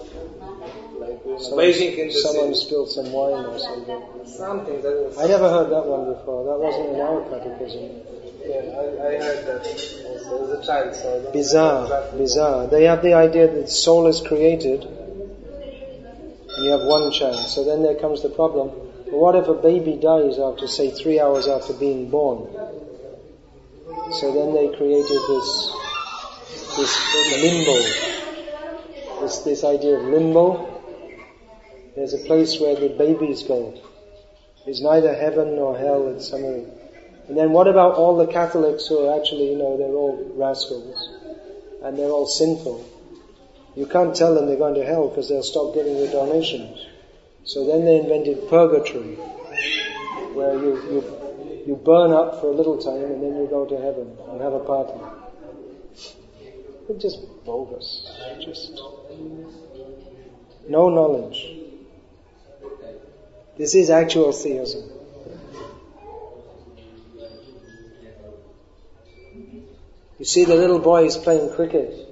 [0.98, 4.02] like know, bathing in the Someone spilled some wine or something.
[4.26, 5.18] Something that was.
[5.18, 6.44] I never heard that one before.
[6.44, 7.90] That wasn't in our catechism.
[8.44, 9.66] Yeah, I, I heard that
[10.06, 10.94] also as a child.
[10.94, 12.66] So I don't Bizarre, bizarre.
[12.66, 14.86] They have the idea that soul is created,
[16.62, 17.46] you have one child.
[17.48, 18.68] So then there comes the problem.
[19.10, 22.48] What if a baby dies after, say, three hours after being born?
[24.12, 25.72] So then they created this,
[26.76, 26.92] this
[27.42, 27.76] limbo,
[29.20, 30.68] this, this idea of limbo.
[31.96, 33.74] There's a place where the babies go.
[34.66, 36.64] It's neither heaven nor hell, it's somewhere.
[37.28, 41.10] And then what about all the Catholics who are actually, you know, they're all rascals
[41.82, 42.91] and they're all sinful?
[43.74, 46.86] You can't tell them they're going to hell because they'll stop giving your donations.
[47.44, 49.14] So then they invented purgatory,
[50.34, 53.76] where you, you, you burn up for a little time and then you go to
[53.76, 55.00] heaven and have a party.
[56.88, 58.10] It's just bogus.
[58.40, 58.80] Just
[60.68, 61.56] no knowledge.
[63.56, 64.90] This is actual theism.
[70.18, 72.11] You see the little boys playing cricket.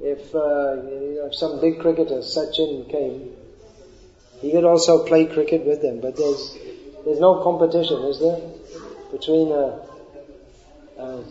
[0.00, 3.34] If, uh, you know, some big cricketer, Sachin, came,
[4.40, 6.56] he could also play cricket with them, but there's,
[7.04, 8.40] there's no competition, is there?
[9.10, 9.80] Between a,
[10.98, 11.24] a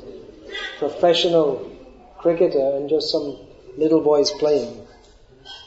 [0.79, 1.71] professional
[2.17, 3.37] cricketer and just some
[3.77, 4.85] little boys playing.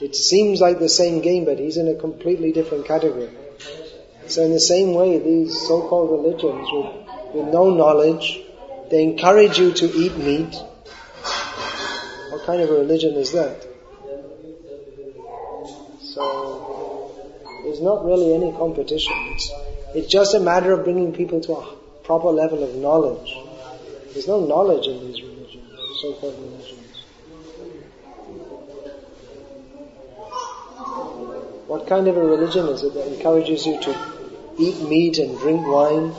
[0.00, 3.30] It seems like the same game, but he's in a completely different category.
[4.26, 8.40] So in the same way, these so-called religions with, with no knowledge,
[8.90, 10.54] they encourage you to eat meat.
[12.40, 13.66] What kind of a religion is that?
[16.00, 17.12] So,
[17.64, 19.12] there's not really any competition.
[19.32, 19.52] It's,
[19.94, 23.36] it's just a matter of bringing people to a proper level of knowledge.
[24.14, 25.68] There's no knowledge in these religions,
[26.00, 27.04] so-called religions.
[31.66, 33.94] What kind of a religion is it that encourages you to
[34.58, 36.14] eat meat and drink wine?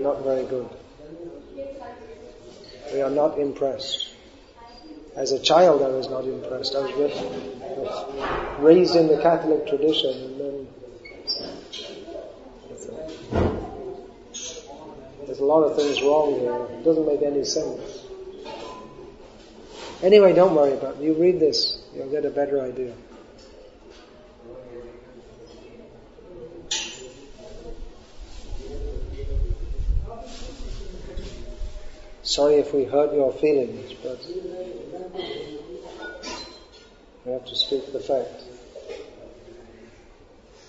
[0.00, 0.68] Not very good.
[2.92, 4.10] We are not impressed.
[5.16, 6.76] As a child, I was not impressed.
[6.76, 6.92] I was,
[7.78, 10.68] was raised in the Catholic tradition, and then
[15.24, 16.78] there's a lot of things wrong here.
[16.78, 18.04] It doesn't make any sense.
[20.02, 21.02] Anyway, don't worry about it.
[21.02, 22.92] You read this, you'll get a better idea.
[32.28, 34.18] Sorry if we hurt your feelings, but
[37.24, 38.42] we have to speak the fact.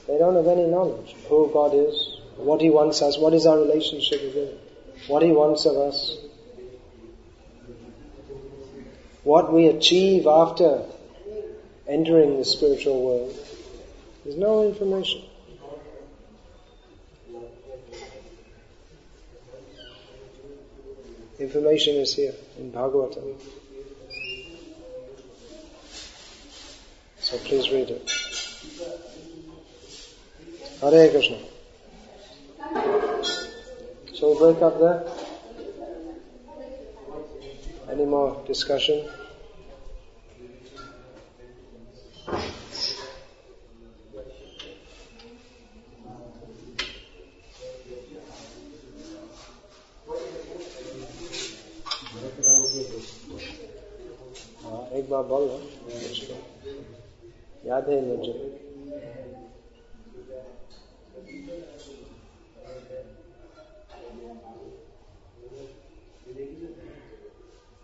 [0.08, 3.58] They don't have any knowledge who God is, what He wants us, what is our
[3.58, 4.58] relationship with Him,
[5.08, 6.18] what He wants of us,
[9.26, 10.86] what we achieve after
[11.90, 13.38] entering the spiritual world.
[14.24, 15.24] There's no information.
[21.40, 23.40] Information is here in Bhagavatam.
[27.20, 28.12] So please read it.
[30.82, 31.38] Hare Krishna.
[34.14, 35.08] So we break up there?
[37.90, 39.10] Any more discussion?
[55.10, 55.48] एक बार बोल
[57.66, 58.34] याद है मुझे।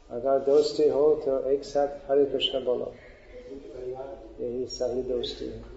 [0.09, 2.93] अगर दोस्ती हो तो एक साथ हरे कृष्ण बोलो।
[4.41, 5.74] यही सही दोस्ती है।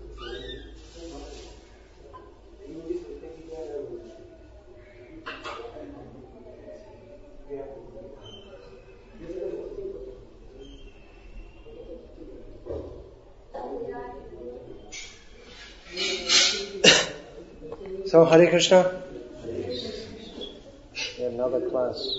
[18.19, 19.01] So Hare Krishna.
[19.47, 22.19] We have another class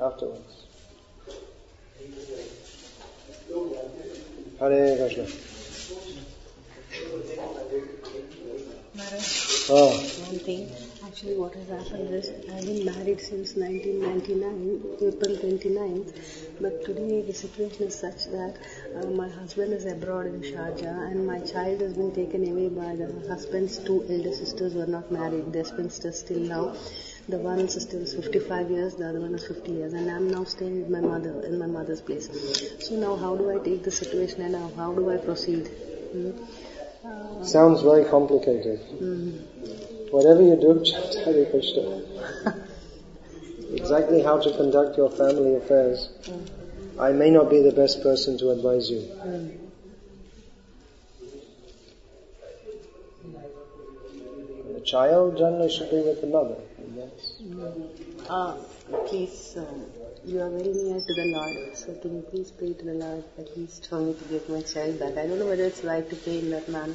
[0.00, 0.62] afterwards.
[4.60, 5.26] Hare Krishna.
[9.68, 10.70] Oh, One thing,
[11.16, 16.12] actually what has happened is I've been married since 1999, April 29,
[16.60, 18.58] but today the situation is such that
[18.94, 22.96] uh, my husband is abroad in Sharjah and my child has been taken away by
[22.96, 25.54] the husband's two elder sisters who are not married.
[25.54, 26.76] They're spinsters still now.
[27.30, 30.44] The one sister is 55 years, the other one is 50 years, and I'm now
[30.44, 32.28] staying with my mother in my mother's place.
[32.86, 35.68] So now, how do I take the situation and how, how do I proceed?
[36.12, 37.42] Hmm?
[37.42, 38.80] Sounds very complicated.
[38.98, 39.95] hmm.
[40.10, 42.02] Whatever you do, chant Hare Krishna.
[43.72, 46.10] exactly how to conduct your family affairs.
[46.98, 49.00] I may not be the best person to advise you.
[54.74, 56.56] The child generally should be with the mother.
[56.96, 57.32] that's-
[58.28, 58.56] Ah,
[59.06, 59.84] please, um,
[60.24, 63.24] you are very near to the Lord, so can you please pray to the Lord
[63.38, 65.16] at least for me to get my child back?
[65.18, 66.94] I don't know whether it's right to pray in that manner,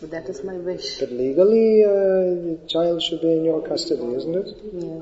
[0.00, 0.98] but that is my wish.
[0.98, 4.56] But legally, uh, the child should be in your custody, isn't it?
[4.72, 5.00] Yeah.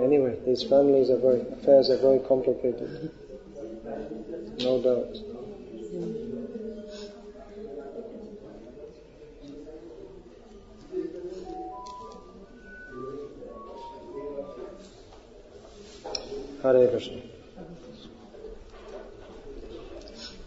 [0.00, 3.10] Anyway, these families are very, affairs are very complicated.
[4.60, 5.16] No doubt.
[16.62, 17.22] Hare Krishna.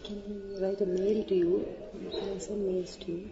[0.04, 1.68] Can you write a mail to you.
[2.36, 3.30] I send mails to you?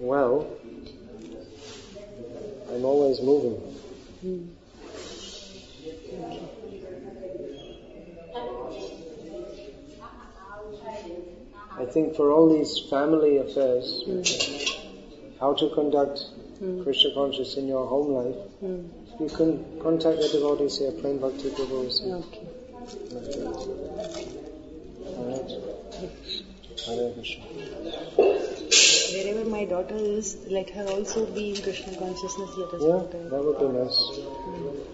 [0.00, 0.46] Well,
[2.72, 3.56] I'm always moving.
[4.22, 4.44] Hmm.
[11.78, 14.02] I think for all these family affairs,
[15.40, 16.20] how to conduct
[16.82, 18.82] Krishna consciousness in your home life, Hmm.
[19.22, 22.00] you can contact the devotees here, Prem Bhakti Gurus.
[22.02, 23.88] Okay.
[26.86, 27.44] Hare Krishna.
[29.14, 32.50] Wherever my daughter is, let her also be in Krishna consciousness.
[32.56, 33.98] Let us Yeah, that would be nice.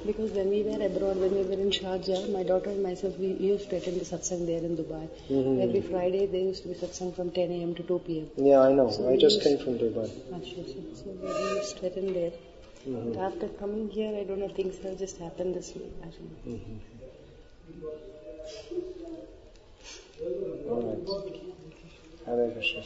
[0.07, 3.29] Because when we were abroad, when we were in Sharjah, my daughter and myself, we
[3.51, 5.05] used to attend the satsang there in Dubai.
[5.31, 5.63] Mhm.
[5.67, 7.75] Every Friday, there used to be satsang from 10 a.m.
[7.81, 8.29] to 2 p.m.
[8.51, 8.89] Yeah, I know.
[8.99, 10.09] So I just came from Dubai.
[10.41, 12.33] Actually, so- So we used to attend there.
[12.87, 13.15] Mhm.
[13.15, 15.89] But after coming here, I don't know, things have just happened this way.
[16.09, 16.35] Actually.
[16.57, 16.79] Mhm.
[20.71, 21.58] Alright.
[22.29, 22.83] Hare Krishna.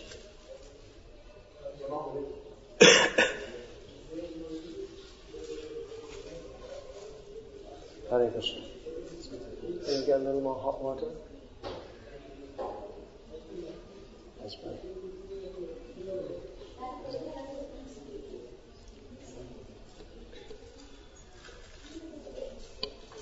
[8.09, 8.63] Hare Krishna.
[9.85, 11.09] Can you get a little more hot water?
[14.41, 14.79] That's fine.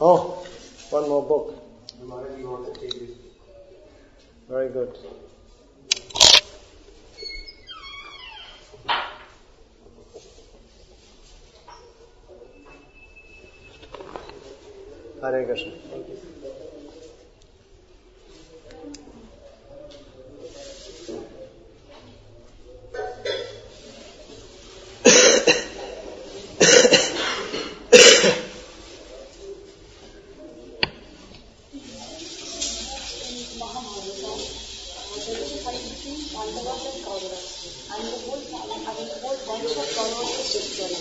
[0.03, 0.47] Oh,
[0.91, 1.55] one more book.
[4.51, 4.99] Very good.
[15.33, 15.73] Hare Krishna.
[36.71, 40.95] and the whole family, I mean, the whole bunch of Kauravas was destroyed.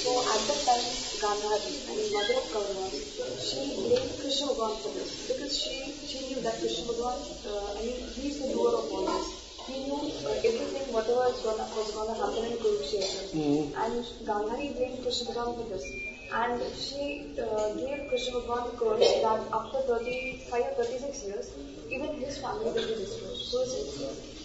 [0.00, 0.84] So at that time,
[1.20, 2.96] Gandhari, I mean, mother of Kauravas,
[3.44, 7.80] she blamed Krishna Bhagavan for this because she she knew that Krishna Bhagavan, uh, I
[7.84, 9.26] mean, he is the doer of all this.
[9.68, 13.22] He knew uh, everything, whatever is gonna, was going to happen in Kurukshetra.
[13.36, 13.62] Mhm.
[13.84, 13.94] And
[14.30, 15.84] Gandhari blamed Krishna Bhagavan for this.
[16.32, 17.04] And she
[17.36, 21.46] uh, gave Krishna Bhagavan the curse that after 35 or 36 years,
[21.90, 23.36] even his family will be destroyed.
[23.50, 24.40] So it's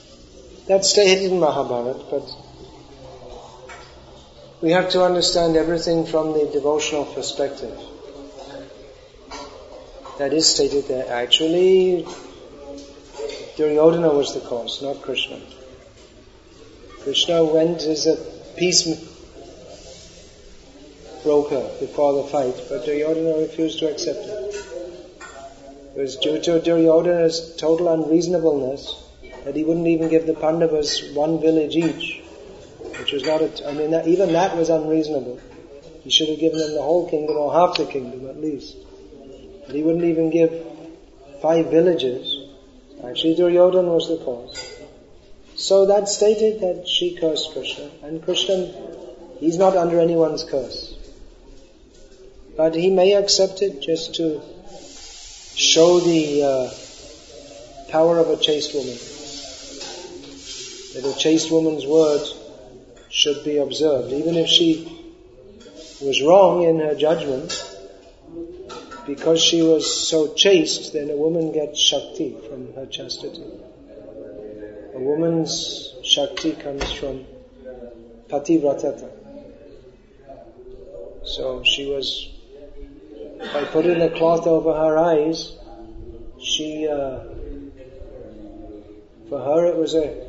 [0.68, 2.28] That's stated in Mahabharata, but
[4.61, 7.80] we have to understand everything from the devotional perspective.
[10.18, 11.07] That is stated there.
[11.07, 12.07] Actually,
[13.57, 15.39] Duryodhana was the cause, not Krishna.
[17.01, 18.16] Krishna went as a
[18.57, 18.86] peace
[21.22, 24.55] broker before the fight, but Duryodhana refused to accept it.
[25.95, 29.04] It was due to Duryodhana's total unreasonableness
[29.45, 32.21] that he wouldn't even give the Pandavas one village each,
[32.99, 35.39] which was not a, I mean, that, even that was unreasonable.
[36.03, 38.75] He should have given them the whole kingdom or half the kingdom at least.
[39.65, 40.51] But he wouldn't even give
[41.43, 42.37] five villages.
[43.03, 44.81] Actually, Duryodhana was the cause.
[45.55, 48.73] So that stated that she cursed Krishna, and Krishna,
[49.39, 50.97] he's not under anyone's curse.
[52.57, 54.41] But he may accept it just to
[55.55, 58.97] show the uh, power of a chaste woman
[60.95, 62.25] that a chaste woman's word
[63.09, 64.87] should be observed, even if she
[66.01, 67.51] was wrong in her judgment.
[69.05, 73.43] Because she was so chaste, then a woman gets shakti from her chastity.
[74.93, 77.25] A woman's shakti comes from
[78.29, 79.11] pativratata.
[81.25, 82.29] So she was,
[83.53, 85.57] by putting a cloth over her eyes,
[86.41, 87.19] she, uh,
[89.27, 90.24] for her it was a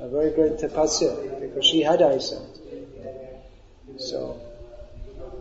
[0.00, 2.58] a very great tapasya because she had eyesight.
[3.98, 4.40] So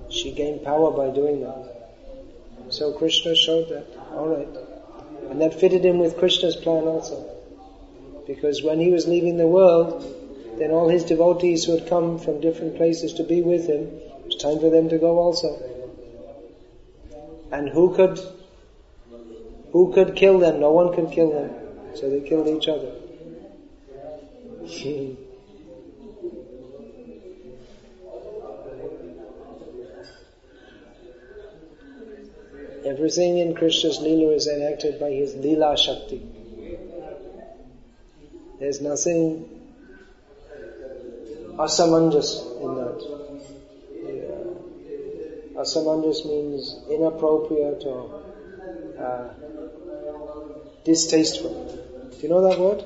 [0.09, 1.75] she gained power by doing that.
[2.69, 3.85] So Krishna showed that.
[4.11, 4.47] Alright.
[5.29, 7.31] And that fitted in with Krishna's plan also.
[8.27, 10.03] Because when he was leaving the world,
[10.57, 14.25] then all his devotees who had come from different places to be with him, it
[14.25, 15.61] was time for them to go also.
[17.51, 18.19] And who could
[19.71, 20.59] who could kill them?
[20.61, 21.53] No one could kill them.
[21.95, 22.93] So they killed each other.
[32.83, 36.21] Everything in Krishna's Leela is enacted by his Leela Shakti.
[38.59, 39.49] There's nothing
[41.57, 42.29] asamanjas
[42.61, 42.99] in that.
[44.03, 45.61] Yeah.
[45.61, 48.23] Asamanjas means inappropriate or
[48.99, 49.29] uh,
[50.83, 52.09] distasteful.
[52.11, 52.83] Do you know that word?